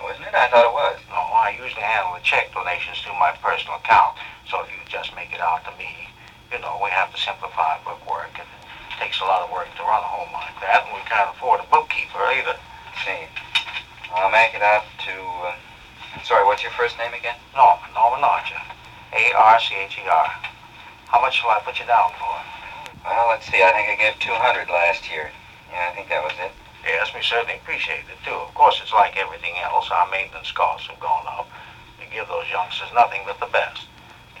Oh, 0.00 0.08
isn't 0.08 0.24
it? 0.24 0.32
I 0.32 0.48
thought 0.48 0.64
it 0.64 0.72
was. 0.72 1.04
No, 1.12 1.20
I 1.20 1.52
usually 1.52 1.84
handle 1.84 2.16
the 2.16 2.24
check 2.24 2.48
donations 2.56 3.04
through 3.04 3.20
my 3.20 3.36
personal 3.44 3.76
account. 3.76 4.16
So 4.48 4.64
if 4.64 4.72
you 4.72 4.80
just 4.88 5.12
make 5.12 5.36
it 5.36 5.44
out 5.44 5.68
to 5.68 5.72
me, 5.76 6.08
you 6.48 6.64
know, 6.64 6.80
we 6.80 6.88
have 6.96 7.12
to 7.12 7.20
simplify 7.20 7.76
bookwork. 7.84 8.32
It 8.40 8.48
takes 8.96 9.20
a 9.20 9.28
lot 9.28 9.44
of 9.44 9.52
work 9.52 9.68
to 9.68 9.84
run 9.84 10.00
a 10.00 10.08
home 10.08 10.32
like 10.32 10.56
that, 10.64 10.88
and 10.88 10.96
we 10.96 11.04
can't 11.04 11.28
afford 11.28 11.60
a 11.60 11.68
bookkeeper 11.68 12.24
either. 12.40 12.56
see. 13.04 13.28
I'll 14.16 14.32
make 14.32 14.56
it 14.56 14.64
out 14.64 14.88
to. 15.04 15.12
Uh, 15.44 15.61
sorry, 16.24 16.44
what's 16.46 16.62
your 16.62 16.72
first 16.72 16.98
name 16.98 17.12
again? 17.14 17.36
Norman, 17.54 17.90
Norman 17.94 18.22
Archer. 18.22 18.60
A-R-C-H-E-R. 19.12 20.28
How 21.10 21.20
much 21.20 21.40
shall 21.40 21.50
I 21.50 21.60
put 21.60 21.78
you 21.78 21.86
down 21.86 22.10
for? 22.16 22.34
Well, 23.04 23.28
let's 23.28 23.46
see. 23.46 23.60
I 23.62 23.72
think 23.74 23.90
I 23.90 23.96
gave 23.98 24.18
200 24.20 24.70
last 24.70 25.10
year. 25.10 25.30
Yeah, 25.70 25.90
I 25.90 25.94
think 25.94 26.08
that 26.08 26.22
was 26.22 26.32
it. 26.38 26.52
Yes, 26.86 27.12
we 27.14 27.22
certainly 27.22 27.56
appreciate 27.56 28.06
it, 28.08 28.18
too. 28.24 28.34
Of 28.34 28.54
course, 28.54 28.80
it's 28.82 28.92
like 28.92 29.16
everything 29.18 29.54
else. 29.62 29.90
Our 29.90 30.08
maintenance 30.10 30.50
costs 30.52 30.88
have 30.88 31.00
gone 31.00 31.26
up. 31.26 31.50
We 31.98 32.06
give 32.10 32.28
those 32.28 32.48
youngsters 32.50 32.88
nothing 32.94 33.22
but 33.26 33.38
the 33.38 33.50
best. 33.52 33.86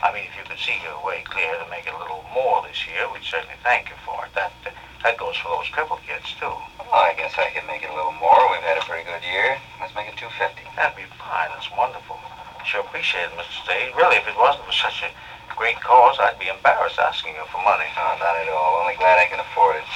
I 0.02 0.12
mean, 0.14 0.24
if 0.26 0.34
you 0.38 0.42
could 0.48 0.58
see 0.58 0.78
your 0.82 0.98
way 1.04 1.22
clear 1.26 1.54
to 1.58 1.66
make 1.70 1.86
it 1.86 1.94
a 1.94 1.98
little 1.98 2.24
more 2.34 2.62
this 2.62 2.86
year, 2.86 3.06
we'd 3.12 3.22
certainly 3.22 3.58
thank 3.62 3.90
you 3.90 3.98
for 4.06 4.26
it. 4.26 4.34
That 4.34 4.52
uh, 4.66 4.70
that 5.02 5.18
goes 5.18 5.36
for 5.36 5.48
those 5.50 5.68
crippled 5.70 6.00
kids, 6.06 6.32
too. 6.38 6.54
Well, 6.78 7.02
I 7.02 7.14
guess 7.16 7.34
I 7.38 7.50
could 7.50 7.66
make 7.66 7.82
it 7.82 7.90
a 7.90 7.96
little 7.96 8.14
more. 8.18 8.38
We've 8.50 8.62
had 8.62 8.78
a 8.78 8.84
pretty 8.86 9.04
good 9.04 9.22
year. 9.26 9.58
Let's 9.80 9.94
make 9.94 10.06
it 10.08 10.16
250. 10.16 10.62
That'd 10.76 10.96
be 10.96 11.06
fine. 11.18 11.50
That's 11.54 11.70
wonderful. 11.74 12.18
Sure 12.64 12.80
appreciate 12.80 13.26
it, 13.26 13.34
Mr. 13.34 13.56
Stage. 13.66 13.90
Really, 13.98 14.16
if 14.16 14.26
it 14.30 14.38
wasn't 14.38 14.64
for 14.64 14.72
such 14.72 15.02
a 15.02 15.10
great 15.58 15.80
cause, 15.82 16.16
I'd 16.22 16.38
be 16.38 16.46
embarrassed 16.46 16.98
asking 16.98 17.34
you 17.34 17.44
for 17.50 17.58
money. 17.66 17.90
No, 17.98 18.14
not 18.22 18.38
at 18.38 18.48
all. 18.48 18.80
Only 18.80 18.94
glad 18.94 19.18
I 19.18 19.26
can 19.26 19.42
afford 19.42 19.82
it. 19.82 19.86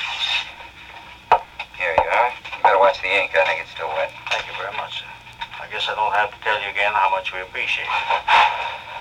Here 1.79 1.95
you 1.95 2.09
are. 2.11 2.31
You 2.35 2.63
better 2.63 2.81
watch 2.83 2.99
the 3.01 3.09
ink. 3.09 3.31
I 3.39 3.47
think 3.47 3.63
it's 3.63 3.71
still 3.71 3.89
wet. 3.95 4.11
Thank 4.35 4.51
you 4.51 4.55
very 4.59 4.75
much, 4.75 4.99
sir. 4.99 5.11
I 5.63 5.71
guess 5.71 5.87
I 5.87 5.95
don't 5.95 6.13
have 6.13 6.35
to 6.35 6.39
tell 6.43 6.59
you 6.59 6.69
again 6.75 6.91
how 6.91 7.09
much 7.11 7.33
we 7.33 7.41
appreciate 7.41 7.87
it. 7.87 8.05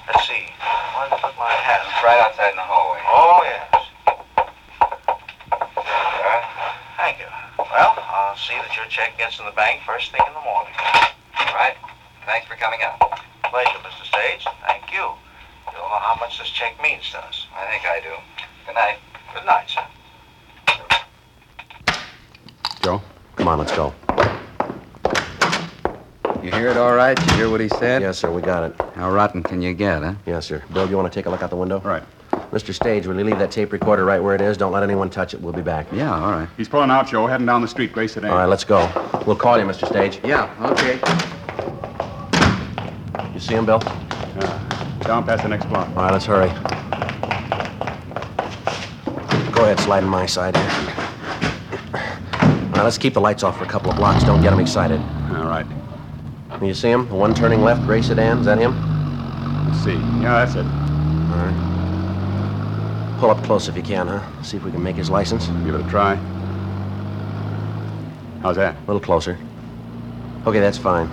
Let's 0.07 0.27
see. 0.29 0.45
Where 0.93 1.09
I 1.09 1.17
put 1.17 1.33
my 1.41 1.49
hat? 1.49 1.81
It's 1.89 2.03
right 2.05 2.21
outside 2.21 2.53
in 2.53 2.59
the 2.61 2.67
hallway. 2.69 3.01
Oh, 3.09 3.41
yes. 3.41 3.65
All 5.73 6.21
right. 6.21 6.45
Thank 7.01 7.17
you. 7.17 7.29
Well, 7.57 7.97
I'll 7.97 8.37
see 8.37 8.53
that 8.61 8.69
your 9.37 9.45
check 9.45 9.45
gets 9.45 9.45
in 9.45 9.45
the 9.45 9.55
bank 9.55 9.81
first 9.85 10.11
thing 10.11 10.21
in 10.27 10.33
the 10.33 10.41
morning. 10.41 10.73
All 11.39 11.55
right. 11.55 11.75
Thanks 12.25 12.47
for 12.47 12.55
coming 12.55 12.79
out. 12.83 12.99
Pleasure, 13.43 13.79
Mr. 13.83 14.05
Stage. 14.05 14.45
Thank 14.65 14.91
you. 14.91 14.99
You 14.99 15.73
don't 15.73 15.89
know 15.89 15.99
how 15.99 16.17
much 16.19 16.39
this 16.39 16.49
check 16.49 16.81
means 16.81 17.09
to 17.11 17.19
us. 17.19 17.47
I 17.55 17.65
think 17.69 17.85
I 17.85 17.99
do. 17.99 18.13
Good 18.65 18.75
night. 18.75 18.97
Good 19.33 19.45
night, 19.45 19.69
sir. 19.69 19.85
Joe? 22.83 23.01
Come 23.35 23.47
on, 23.47 23.59
let's 23.59 23.71
go. 23.71 23.93
You 26.43 26.51
hear 26.51 26.69
it 26.69 26.77
all 26.77 26.93
right? 26.93 27.19
You 27.19 27.35
hear 27.35 27.49
what 27.49 27.59
he 27.59 27.69
said? 27.69 28.03
Yes, 28.03 28.19
sir, 28.19 28.29
we 28.31 28.41
got 28.41 28.63
it. 28.63 28.79
How 28.95 29.09
rotten 29.09 29.41
can 29.41 29.61
you 29.63 29.73
get, 29.73 30.03
huh? 30.03 30.13
Yes, 30.27 30.45
sir. 30.45 30.63
Bill, 30.71 30.87
you 30.87 30.95
want 30.95 31.11
to 31.11 31.19
take 31.19 31.25
a 31.25 31.29
look 31.29 31.41
out 31.41 31.49
the 31.49 31.55
window? 31.55 31.79
Right. 31.79 32.03
Mr. 32.51 32.73
Stage, 32.73 33.07
will 33.07 33.17
you 33.17 33.23
leave 33.23 33.39
that 33.39 33.51
tape 33.51 33.71
recorder 33.73 34.05
right 34.05 34.21
where 34.21 34.35
it 34.35 34.41
is? 34.41 34.55
Don't 34.55 34.71
let 34.71 34.83
anyone 34.83 35.09
touch 35.09 35.33
it. 35.33 35.41
We'll 35.41 35.53
be 35.53 35.63
back. 35.63 35.87
Yeah, 35.91 36.13
all 36.13 36.31
right. 36.31 36.47
He's 36.55 36.69
pulling 36.69 36.91
out, 36.91 37.07
Joe, 37.07 37.25
heading 37.25 37.47
down 37.47 37.61
the 37.61 37.67
street, 37.67 37.91
Grace 37.91 38.13
Sedan. 38.13 38.29
All 38.29 38.37
right, 38.37 38.45
let's 38.45 38.63
go. 38.63 38.85
We'll 39.25 39.35
call 39.35 39.57
you, 39.57 39.65
Mr. 39.65 39.87
Stage. 39.87 40.19
Yeah, 40.23 40.53
okay. 40.71 40.99
You 43.33 43.39
see 43.39 43.55
him, 43.55 43.65
Bill? 43.65 43.81
Uh, 43.83 44.99
down 44.99 45.25
past 45.25 45.41
the 45.41 45.49
next 45.49 45.65
block. 45.65 45.87
All 45.89 45.95
right, 45.95 46.11
let's 46.11 46.25
hurry. 46.25 46.49
Go 49.51 49.63
ahead, 49.63 49.79
slide 49.79 50.03
in 50.03 50.09
my 50.09 50.27
side 50.27 50.55
here. 50.55 50.69
Now, 52.75 52.83
let's 52.83 52.99
keep 52.99 53.15
the 53.15 53.21
lights 53.21 53.41
off 53.41 53.57
for 53.57 53.63
a 53.63 53.67
couple 53.67 53.89
of 53.89 53.97
blocks. 53.97 54.23
Don't 54.23 54.43
get 54.43 54.51
them 54.51 54.59
excited. 54.59 54.99
All 55.31 55.45
right. 55.45 55.65
You 56.61 56.75
see 56.75 56.89
him? 56.91 57.07
The 57.07 57.15
one 57.15 57.33
turning 57.33 57.63
left, 57.63 57.83
gray 57.85 58.03
sedan? 58.03 58.39
Is 58.39 58.45
that 58.45 58.59
him? 58.59 58.73
Let's 59.67 59.83
see. 59.83 59.93
Yeah, 60.21 60.45
that's 60.45 60.53
it. 60.55 60.65
All 60.65 61.45
right. 61.45 63.17
Pull 63.19 63.31
up 63.31 63.43
close 63.43 63.67
if 63.67 63.75
you 63.75 63.83
can, 63.83 64.07
huh? 64.07 64.43
See 64.43 64.57
if 64.57 64.63
we 64.63 64.71
can 64.71 64.83
make 64.83 64.95
his 64.95 65.09
license. 65.09 65.47
Give 65.65 65.73
it 65.73 65.81
a 65.85 65.89
try. 65.89 66.15
How's 68.45 68.57
that? 68.57 68.75
A 68.75 68.85
little 68.85 68.99
closer. 68.99 69.39
Okay, 70.45 70.59
that's 70.59 70.77
fine. 70.77 71.07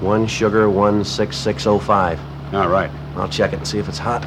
One 0.00 0.26
sugar, 0.26 0.70
one 0.70 1.04
six 1.04 1.36
six 1.36 1.66
oh 1.66 1.78
five. 1.78 2.18
All 2.54 2.68
right. 2.68 2.90
I'll 3.16 3.28
check 3.28 3.52
it 3.52 3.56
and 3.56 3.68
see 3.68 3.78
if 3.78 3.86
it's 3.86 3.98
hot. 3.98 4.22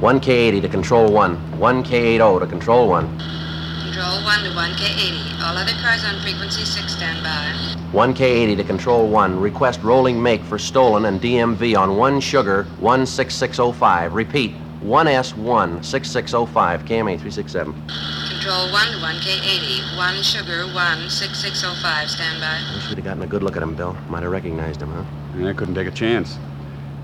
1K80 0.00 0.62
to 0.62 0.68
control 0.70 1.12
1. 1.12 1.36
1K80 1.58 2.40
to 2.40 2.46
control 2.46 2.88
1. 2.88 3.18
Control 3.18 4.24
1 4.24 4.44
to 4.44 4.50
1K80. 4.52 5.42
All 5.42 5.58
other 5.58 5.72
cars 5.82 6.02
on 6.02 6.18
frequency 6.22 6.64
6 6.64 6.90
stand 6.90 7.22
by. 7.22 7.52
1K80 7.92 8.56
to 8.56 8.64
control 8.64 9.06
1. 9.06 9.38
Request 9.38 9.82
rolling 9.82 10.22
make 10.22 10.40
for 10.44 10.58
stolen 10.58 11.04
and 11.04 11.20
DMV 11.20 11.78
on 11.78 11.98
1 11.98 12.20
sugar 12.20 12.66
16605. 12.80 14.14
Repeat. 14.14 14.54
1S1 14.82 15.84
6605. 15.84 16.84
KMA 16.86 17.20
367. 17.20 18.21
Control 18.42 18.72
1 18.72 18.86
to 18.88 18.98
1K80. 18.98 19.96
1 19.96 20.22
sugar 20.24 20.66
1 20.66 21.10
6605 21.10 22.10
stand 22.10 22.40
by. 22.40 22.58
Wish 22.74 22.88
we'd 22.88 22.96
have 22.96 23.04
gotten 23.04 23.22
a 23.22 23.26
good 23.28 23.40
look 23.40 23.56
at 23.56 23.62
him, 23.62 23.76
Bill. 23.76 23.96
Might 24.08 24.24
have 24.24 24.32
recognized 24.32 24.82
him, 24.82 24.90
huh? 24.90 25.48
I 25.48 25.52
couldn't 25.52 25.76
take 25.76 25.86
a 25.86 25.92
chance. 25.92 26.38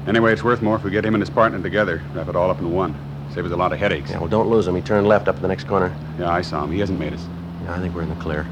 Anyway, 0.08 0.32
it's 0.32 0.42
worth 0.42 0.62
more 0.62 0.74
if 0.74 0.82
we 0.82 0.90
get 0.90 1.04
him 1.04 1.14
and 1.14 1.22
his 1.22 1.30
partner 1.30 1.62
together. 1.62 2.02
Wrap 2.12 2.26
it 2.26 2.34
all 2.34 2.50
up 2.50 2.58
in 2.58 2.72
one. 2.72 2.92
Save 3.32 3.46
us 3.46 3.52
a 3.52 3.56
lot 3.56 3.72
of 3.72 3.78
headaches. 3.78 4.10
Yeah, 4.10 4.18
well, 4.18 4.26
don't 4.26 4.50
lose 4.50 4.66
him. 4.66 4.74
He 4.74 4.80
turned 4.82 5.06
left 5.06 5.28
up 5.28 5.36
at 5.36 5.42
the 5.42 5.46
next 5.46 5.68
corner. 5.68 5.96
Yeah, 6.18 6.28
I 6.28 6.42
saw 6.42 6.64
him. 6.64 6.72
He 6.72 6.80
hasn't 6.80 6.98
made 6.98 7.12
us. 7.12 7.24
Yeah, 7.62 7.76
I 7.76 7.78
think 7.78 7.94
we're 7.94 8.02
in 8.02 8.08
the 8.08 8.16
clear. 8.16 8.44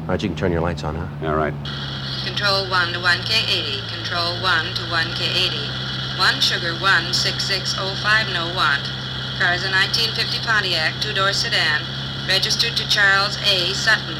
All 0.00 0.06
right, 0.08 0.20
you 0.20 0.30
can 0.30 0.36
turn 0.36 0.50
your 0.50 0.62
lights 0.62 0.82
on, 0.82 0.96
huh? 0.96 1.28
All 1.28 1.36
right. 1.36 1.54
Control 2.26 2.68
1 2.68 2.92
to 2.92 2.98
1K80. 2.98 3.86
Control 3.88 4.34
1 4.42 4.74
to 4.74 4.82
1K80. 4.90 6.18
1 6.18 6.40
Sugar 6.40 6.74
1 6.74 7.14
6605 7.14 8.34
no 8.34 8.52
want. 8.56 8.82
Car 9.38 9.54
is 9.54 9.62
a 9.62 9.70
1950 9.70 10.44
Pontiac 10.44 11.00
two-door 11.00 11.32
sedan. 11.32 11.99
Registered 12.28 12.76
to 12.76 12.88
Charles 12.88 13.36
A. 13.46 13.72
Sutton. 13.74 14.16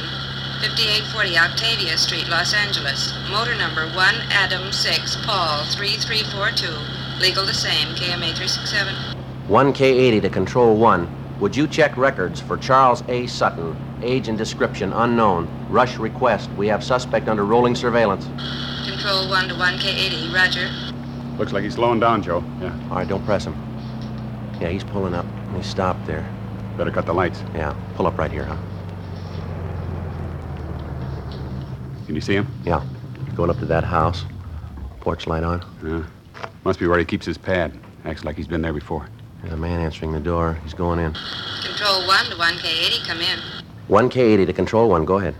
5840 0.61 1.39
Octavia 1.39 1.97
Street, 1.97 2.29
Los 2.29 2.53
Angeles. 2.55 3.13
Motor 3.31 3.55
number 3.55 3.87
1 3.95 4.15
Adam 4.31 4.73
6 4.73 5.17
Paul 5.25 5.65
3342. 5.67 7.21
Legal 7.21 7.47
the 7.47 7.55
same. 7.55 7.89
KMA 7.95 8.35
367. 8.37 8.95
1K80 9.49 10.23
to 10.23 10.29
Control 10.29 10.77
1. 10.77 11.39
Would 11.41 11.57
you 11.57 11.67
check 11.67 11.97
records 11.97 12.41
for 12.41 12.57
Charles 12.57 13.03
A. 13.09 13.27
Sutton, 13.27 13.77
age 14.03 14.29
and 14.29 14.37
description 14.37 14.93
unknown? 14.93 15.49
Rush 15.71 15.97
request. 15.97 16.51
We 16.53 16.69
have 16.69 16.85
suspect 16.85 17.29
under 17.29 17.45
rolling 17.47 17.75
surveillance. 17.75 18.27
Control 18.87 19.29
1 19.29 19.49
to 19.49 19.55
1K80. 19.55 20.35
Roger. 20.35 20.69
Looks 21.39 21.53
like 21.53 21.65
he's 21.65 21.75
slowing 21.75 22.01
down, 22.01 22.23
Joe. 22.23 22.45
Yeah. 22.61 22.79
All 22.91 22.97
right, 22.97 23.09
don't 23.09 23.25
press 23.25 23.47
him. 23.47 23.55
Yeah, 24.61 24.69
he's 24.69 24.85
pulling 24.85 25.15
up. 25.15 25.25
He 25.57 25.63
stopped 25.63 26.07
there. 26.07 26.29
Better 26.77 26.91
cut 26.91 27.07
the 27.07 27.13
lights. 27.13 27.43
Yeah, 27.55 27.75
pull 27.95 28.07
up 28.07 28.19
right 28.19 28.31
here, 28.31 28.45
huh? 28.45 28.57
Can 32.07 32.15
you 32.15 32.21
see 32.21 32.35
him? 32.35 32.49
Yeah. 32.65 32.85
Going 33.37 33.51
up 33.51 33.59
to 33.59 33.67
that 33.67 33.85
house. 33.85 34.25
Porch 35.01 35.27
light 35.27 35.45
on. 35.45 35.65
Yeah. 35.85 36.05
Must 36.65 36.81
be 36.81 36.87
where 36.87 36.99
he 36.99 37.05
keeps 37.05 37.25
his 37.25 37.39
pad. 37.39 37.73
Acts 38.05 38.25
like 38.25 38.37
he's 38.37 38.49
been 38.49 38.63
there 38.63 38.73
before. 38.73 39.09
There's 39.41 39.53
a 39.53 39.57
man 39.57 39.81
answering 39.81 40.13
the 40.13 40.21
door. 40.21 40.59
He's 40.65 40.75
going 40.75 40.99
in. 40.99 41.15
Control 41.63 42.07
1 42.07 42.25
to 42.27 42.37
1K80. 42.37 43.07
Come 43.07 43.21
in. 43.21 43.39
1K80 43.89 44.47
to 44.47 44.53
Control 44.53 44.89
1. 44.89 45.05
Go 45.05 45.19
ahead. 45.19 45.35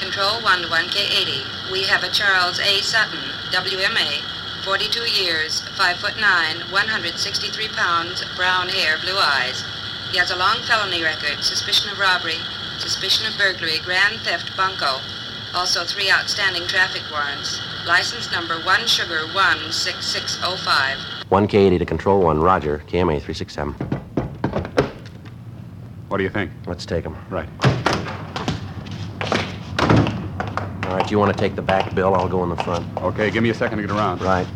Control 0.00 0.42
1 0.42 0.62
to 0.62 0.68
1K80. 0.68 1.72
We 1.72 1.82
have 1.84 2.04
a 2.04 2.10
Charles 2.10 2.60
A. 2.60 2.80
Sutton, 2.80 3.18
WMA, 3.50 4.22
42 4.64 5.00
years, 5.10 5.62
5 5.76 5.96
foot 5.96 6.14
9, 6.20 6.70
163 6.70 7.68
pounds, 7.68 8.24
brown 8.36 8.68
hair, 8.68 8.96
blue 9.02 9.18
eyes. 9.18 9.64
He 10.16 10.20
has 10.20 10.30
a 10.30 10.36
long 10.36 10.62
felony 10.62 11.02
record, 11.02 11.44
suspicion 11.44 11.90
of 11.90 11.98
robbery, 11.98 12.38
suspicion 12.78 13.26
of 13.26 13.36
burglary, 13.36 13.80
grand 13.84 14.18
theft, 14.20 14.50
bunco. 14.56 15.02
Also 15.52 15.84
three 15.84 16.10
outstanding 16.10 16.66
traffic 16.66 17.02
warrants. 17.12 17.60
License 17.86 18.32
number 18.32 18.54
1 18.60 18.86
Sugar 18.86 19.26
16605. 19.34 20.96
1K80 21.30 21.78
to 21.78 21.84
Control 21.84 22.22
1. 22.22 22.40
Roger. 22.40 22.78
KMA 22.88 23.20
367. 23.20 23.74
What 26.08 26.16
do 26.16 26.22
you 26.24 26.30
think? 26.30 26.50
Let's 26.66 26.86
take 26.86 27.04
him. 27.04 27.14
Right. 27.28 27.50
All 30.86 30.96
right, 30.96 31.10
you 31.10 31.18
want 31.18 31.36
to 31.36 31.38
take 31.38 31.56
the 31.56 31.60
back, 31.60 31.94
Bill? 31.94 32.14
I'll 32.14 32.26
go 32.26 32.42
in 32.42 32.48
the 32.48 32.56
front. 32.56 32.86
Okay, 33.02 33.30
give 33.30 33.42
me 33.42 33.50
a 33.50 33.54
second 33.54 33.76
to 33.76 33.86
get 33.86 33.94
around. 33.94 34.22
Right. 34.22 34.46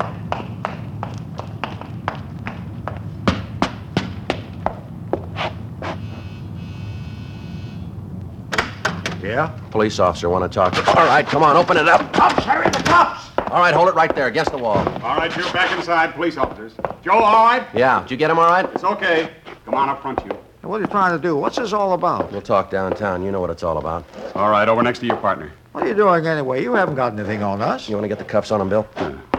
Yeah? 9.30 9.46
Police 9.70 9.98
officer 9.98 10.28
want 10.28 10.50
to 10.50 10.54
talk 10.54 10.72
to 10.74 10.84
All 10.90 11.06
right, 11.06 11.26
come 11.26 11.42
on, 11.42 11.56
open 11.56 11.76
it 11.76 11.88
up. 11.88 12.12
Cops, 12.12 12.44
Harry, 12.44 12.68
the 12.70 12.82
cops! 12.82 13.28
All 13.50 13.60
right, 13.60 13.74
hold 13.74 13.88
it 13.88 13.94
right 13.94 14.14
there 14.14 14.26
against 14.26 14.52
the 14.52 14.58
wall. 14.58 14.78
All 14.78 15.16
right, 15.16 15.30
Joe, 15.30 15.52
back 15.52 15.76
inside. 15.76 16.14
Police 16.14 16.36
officers. 16.36 16.72
Joe, 17.02 17.12
all 17.12 17.44
right? 17.46 17.66
Yeah, 17.74 18.02
did 18.02 18.10
you 18.10 18.16
get 18.16 18.30
him 18.30 18.38
all 18.38 18.48
right? 18.48 18.68
It's 18.74 18.84
okay. 18.84 19.30
Come 19.64 19.74
on 19.74 19.88
up 19.88 20.02
front, 20.02 20.20
you. 20.24 20.30
What 20.62 20.76
are 20.76 20.80
you 20.82 20.86
trying 20.86 21.16
to 21.16 21.22
do? 21.22 21.36
What's 21.36 21.56
this 21.56 21.72
all 21.72 21.94
about? 21.94 22.30
We'll 22.30 22.42
talk 22.42 22.70
downtown. 22.70 23.24
You 23.24 23.32
know 23.32 23.40
what 23.40 23.50
it's 23.50 23.62
all 23.62 23.78
about. 23.78 24.04
All 24.34 24.50
right, 24.50 24.68
over 24.68 24.82
next 24.82 25.00
to 25.00 25.06
your 25.06 25.16
partner. 25.16 25.52
What 25.72 25.84
are 25.84 25.88
you 25.88 25.94
doing 25.94 26.26
anyway? 26.26 26.62
You 26.62 26.74
haven't 26.74 26.96
got 26.96 27.12
anything 27.12 27.42
on 27.42 27.62
us. 27.62 27.88
You 27.88 27.96
want 27.96 28.04
to 28.04 28.08
get 28.08 28.18
the 28.18 28.24
cuffs 28.24 28.50
on 28.50 28.60
him, 28.60 28.68
Bill? 28.68 28.86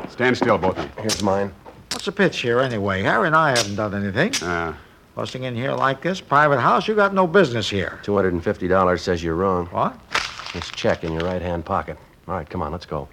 Stand 0.09 0.35
still, 0.35 0.57
both 0.57 0.77
of 0.77 0.83
you. 0.83 0.91
Here's 0.97 1.21
mine. 1.21 1.53
What's 1.91 2.05
the 2.05 2.11
pitch 2.11 2.39
here 2.39 2.59
anyway? 2.59 3.03
Harry 3.03 3.27
and 3.27 3.35
I 3.35 3.49
haven't 3.49 3.75
done 3.75 3.93
anything. 3.93 4.33
Uh, 4.45 4.73
Busting 5.13 5.43
in 5.43 5.55
here 5.55 5.73
like 5.73 6.01
this, 6.01 6.21
private 6.21 6.61
house, 6.61 6.87
you 6.87 6.95
got 6.95 7.13
no 7.13 7.27
business 7.27 7.69
here. 7.69 7.99
$250 8.03 8.99
says 8.99 9.21
you're 9.21 9.35
wrong. 9.35 9.65
What? 9.67 9.99
This 10.53 10.69
check 10.69 11.03
in 11.03 11.11
your 11.11 11.23
right 11.23 11.41
hand 11.41 11.65
pocket. 11.65 11.97
All 12.29 12.35
right, 12.35 12.49
come 12.49 12.61
on, 12.61 12.71
let's 12.71 12.85
go. 12.85 13.09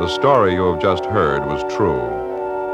The 0.00 0.08
story 0.08 0.54
you 0.54 0.72
have 0.72 0.82
just 0.82 1.04
heard 1.04 1.46
was 1.46 1.62
true. 1.72 2.00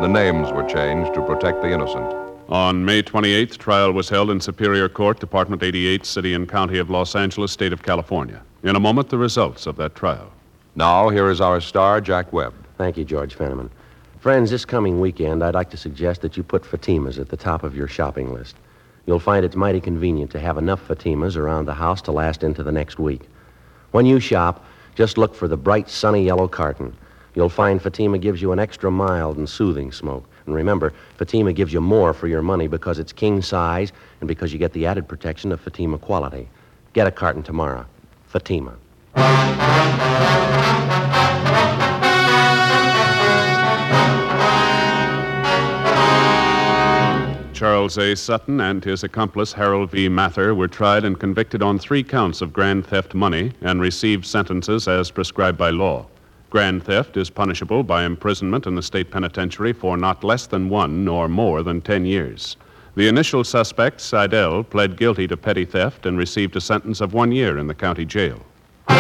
The 0.01 0.09
names 0.09 0.51
were 0.53 0.65
changed 0.65 1.13
to 1.15 1.23
protect 1.23 1.61
the 1.61 1.71
innocent. 1.71 2.15
On 2.49 2.83
May 2.83 3.03
28th, 3.03 3.59
trial 3.59 3.93
was 3.93 4.09
held 4.09 4.31
in 4.31 4.41
Superior 4.41 4.89
Court, 4.89 5.21
Department 5.21 5.63
88, 5.63 6.07
City 6.07 6.33
and 6.33 6.49
County 6.49 6.79
of 6.79 6.89
Los 6.89 7.15
Angeles, 7.15 7.53
State 7.53 7.73
of 7.75 7.83
California. 7.83 8.43
In 8.63 8.77
a 8.77 8.81
moment, 8.81 9.11
the 9.11 9.19
results 9.19 9.67
of 9.67 9.77
that 9.77 9.95
trial. 9.95 10.31
Now, 10.79 11.09
here 11.09 11.31
is 11.31 11.41
our 11.41 11.59
star, 11.63 12.03
Jack 12.03 12.35
Webb. 12.35 12.53
Thank 12.77 12.99
you, 12.99 13.05
George 13.07 13.35
Fenneman. 13.35 13.71
Friends, 14.21 14.51
this 14.51 14.67
coming 14.67 15.01
weekend, 15.01 15.43
I'd 15.43 15.55
like 15.55 15.71
to 15.71 15.77
suggest 15.79 16.21
that 16.21 16.37
you 16.37 16.43
put 16.43 16.65
Fatimas 16.65 17.19
at 17.19 17.31
the 17.31 17.37
top 17.37 17.63
of 17.63 17.75
your 17.75 17.89
shopping 17.89 18.35
list. 18.35 18.57
You'll 19.07 19.19
find 19.19 19.43
it's 19.43 19.57
mighty 19.57 19.81
convenient 19.81 20.31
to 20.33 20.39
have 20.39 20.59
enough 20.59 20.87
Fatimas 20.87 21.35
around 21.35 21.65
the 21.65 21.73
house 21.73 22.03
to 22.03 22.13
last 22.13 22.43
into 22.43 22.63
the 22.63 22.73
next 22.73 22.99
week. 22.99 23.23
When 23.93 24.05
you 24.05 24.21
shop, 24.21 24.67
just 24.95 25.17
look 25.17 25.35
for 25.35 25.49
the 25.49 25.57
bright, 25.57 25.89
sunny 25.89 26.23
yellow 26.23 26.47
carton. 26.47 26.95
You'll 27.35 27.49
find 27.49 27.81
Fatima 27.81 28.19
gives 28.19 28.43
you 28.43 28.53
an 28.53 28.59
extra 28.59 28.91
mild 28.91 29.39
and 29.39 29.49
soothing 29.49 29.93
smoke. 29.93 30.29
And 30.45 30.55
remember, 30.55 30.93
Fatima 31.17 31.55
gives 31.55 31.73
you 31.73 31.81
more 31.81 32.13
for 32.13 32.29
your 32.29 32.43
money 32.43 32.67
because 32.67 32.99
it's 32.99 33.15
king 33.15 33.41
size 33.41 33.95
and 34.21 34.29
because 34.29 34.53
you 34.53 34.59
get 34.59 34.75
the 34.75 34.85
added 34.85 35.09
protection 35.09 35.53
of 35.53 35.61
Fatima 35.61 35.97
quality. 35.97 36.51
Get 36.93 37.07
a 37.07 37.11
carton 37.11 37.43
tomorrow. 37.43 37.87
Fatima. 38.27 38.77
Charles 47.57 47.97
A. 47.97 48.15
Sutton 48.15 48.61
and 48.61 48.85
his 48.85 49.03
accomplice 49.03 49.55
Harold 49.55 49.91
V. 49.91 50.11
Mather 50.11 50.55
were 50.55 50.69
tried 50.69 51.07
and 51.07 51.19
convicted 51.19 51.63
on 51.63 51.79
three 51.79 52.03
counts 52.03 52.43
of 52.43 52.53
grand 52.53 52.87
theft 52.87 53.15
money 53.15 53.53
and 53.63 53.81
received 53.81 54.27
sentences 54.27 54.87
as 54.87 55.11
prescribed 55.11 55.57
by 55.57 55.71
law. 55.71 56.07
Grand 56.51 56.83
theft 56.85 57.17
is 57.17 57.31
punishable 57.31 57.83
by 57.83 58.05
imprisonment 58.05 58.67
in 58.67 58.75
the 58.75 58.83
state 58.83 59.11
penitentiary 59.11 59.73
for 59.73 59.97
not 59.97 60.23
less 60.23 60.47
than 60.47 60.69
one 60.69 61.03
nor 61.03 61.29
more 61.29 61.63
than 61.63 61.81
ten 61.81 62.05
years. 62.05 62.59
The 62.95 63.09
initial 63.09 63.43
suspect, 63.43 64.03
Seidel, 64.03 64.63
pled 64.63 64.99
guilty 64.99 65.27
to 65.29 65.37
petty 65.37 65.65
theft 65.65 66.05
and 66.05 66.19
received 66.19 66.57
a 66.57 66.61
sentence 66.61 67.01
of 67.01 67.15
one 67.15 67.33
year 67.33 67.57
in 67.57 67.67
the 67.67 67.75
county 67.75 68.05
jail. 68.05 68.43
You 68.89 68.95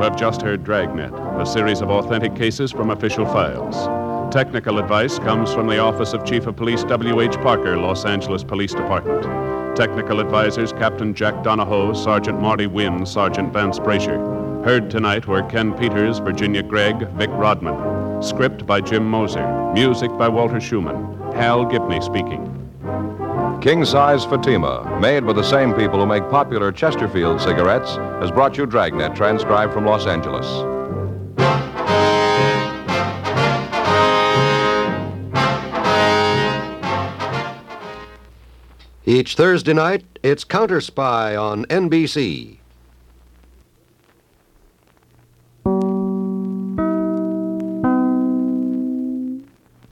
have 0.00 0.16
just 0.16 0.42
heard 0.42 0.64
Dragnet, 0.64 1.12
a 1.40 1.46
series 1.46 1.80
of 1.80 1.90
authentic 1.90 2.34
cases 2.34 2.70
from 2.70 2.90
official 2.90 3.24
files. 3.26 3.88
Technical 4.32 4.78
advice 4.78 5.18
comes 5.18 5.52
from 5.52 5.66
the 5.66 5.78
Office 5.78 6.12
of 6.12 6.24
Chief 6.24 6.46
of 6.46 6.56
Police 6.56 6.84
W.H. 6.84 7.36
Parker, 7.36 7.76
Los 7.76 8.04
Angeles 8.04 8.42
Police 8.42 8.72
Department. 8.72 9.76
Technical 9.76 10.20
advisors 10.20 10.72
Captain 10.72 11.14
Jack 11.14 11.42
Donahoe, 11.42 11.92
Sergeant 11.94 12.40
Marty 12.40 12.66
Wynn, 12.66 13.06
Sergeant 13.06 13.52
Vance 13.52 13.78
Brasher. 13.78 14.64
Heard 14.64 14.90
tonight 14.90 15.26
were 15.26 15.42
Ken 15.44 15.72
Peters, 15.74 16.18
Virginia 16.18 16.62
Gregg, 16.62 17.08
Vic 17.12 17.30
Rodman. 17.32 18.22
Script 18.22 18.66
by 18.66 18.80
Jim 18.80 19.04
Moser. 19.04 19.72
Music 19.72 20.10
by 20.18 20.28
Walter 20.28 20.60
Schumann. 20.60 21.21
Hal 21.32 21.64
Gibney 21.64 22.00
speaking. 22.00 22.48
King 23.60 23.84
size 23.84 24.24
Fatima, 24.24 24.98
made 25.00 25.24
by 25.24 25.32
the 25.32 25.42
same 25.42 25.72
people 25.74 26.00
who 26.00 26.06
make 26.06 26.28
popular 26.30 26.72
Chesterfield 26.72 27.40
cigarettes, 27.40 27.96
has 28.20 28.30
brought 28.30 28.56
you 28.56 28.66
Dragnet, 28.66 29.14
transcribed 29.14 29.72
from 29.72 29.86
Los 29.86 30.06
Angeles. 30.06 30.46
Each 39.04 39.34
Thursday 39.34 39.74
night, 39.74 40.04
it's 40.22 40.44
Counter 40.44 40.80
Spy 40.80 41.36
on 41.36 41.64
NBC. 41.66 42.58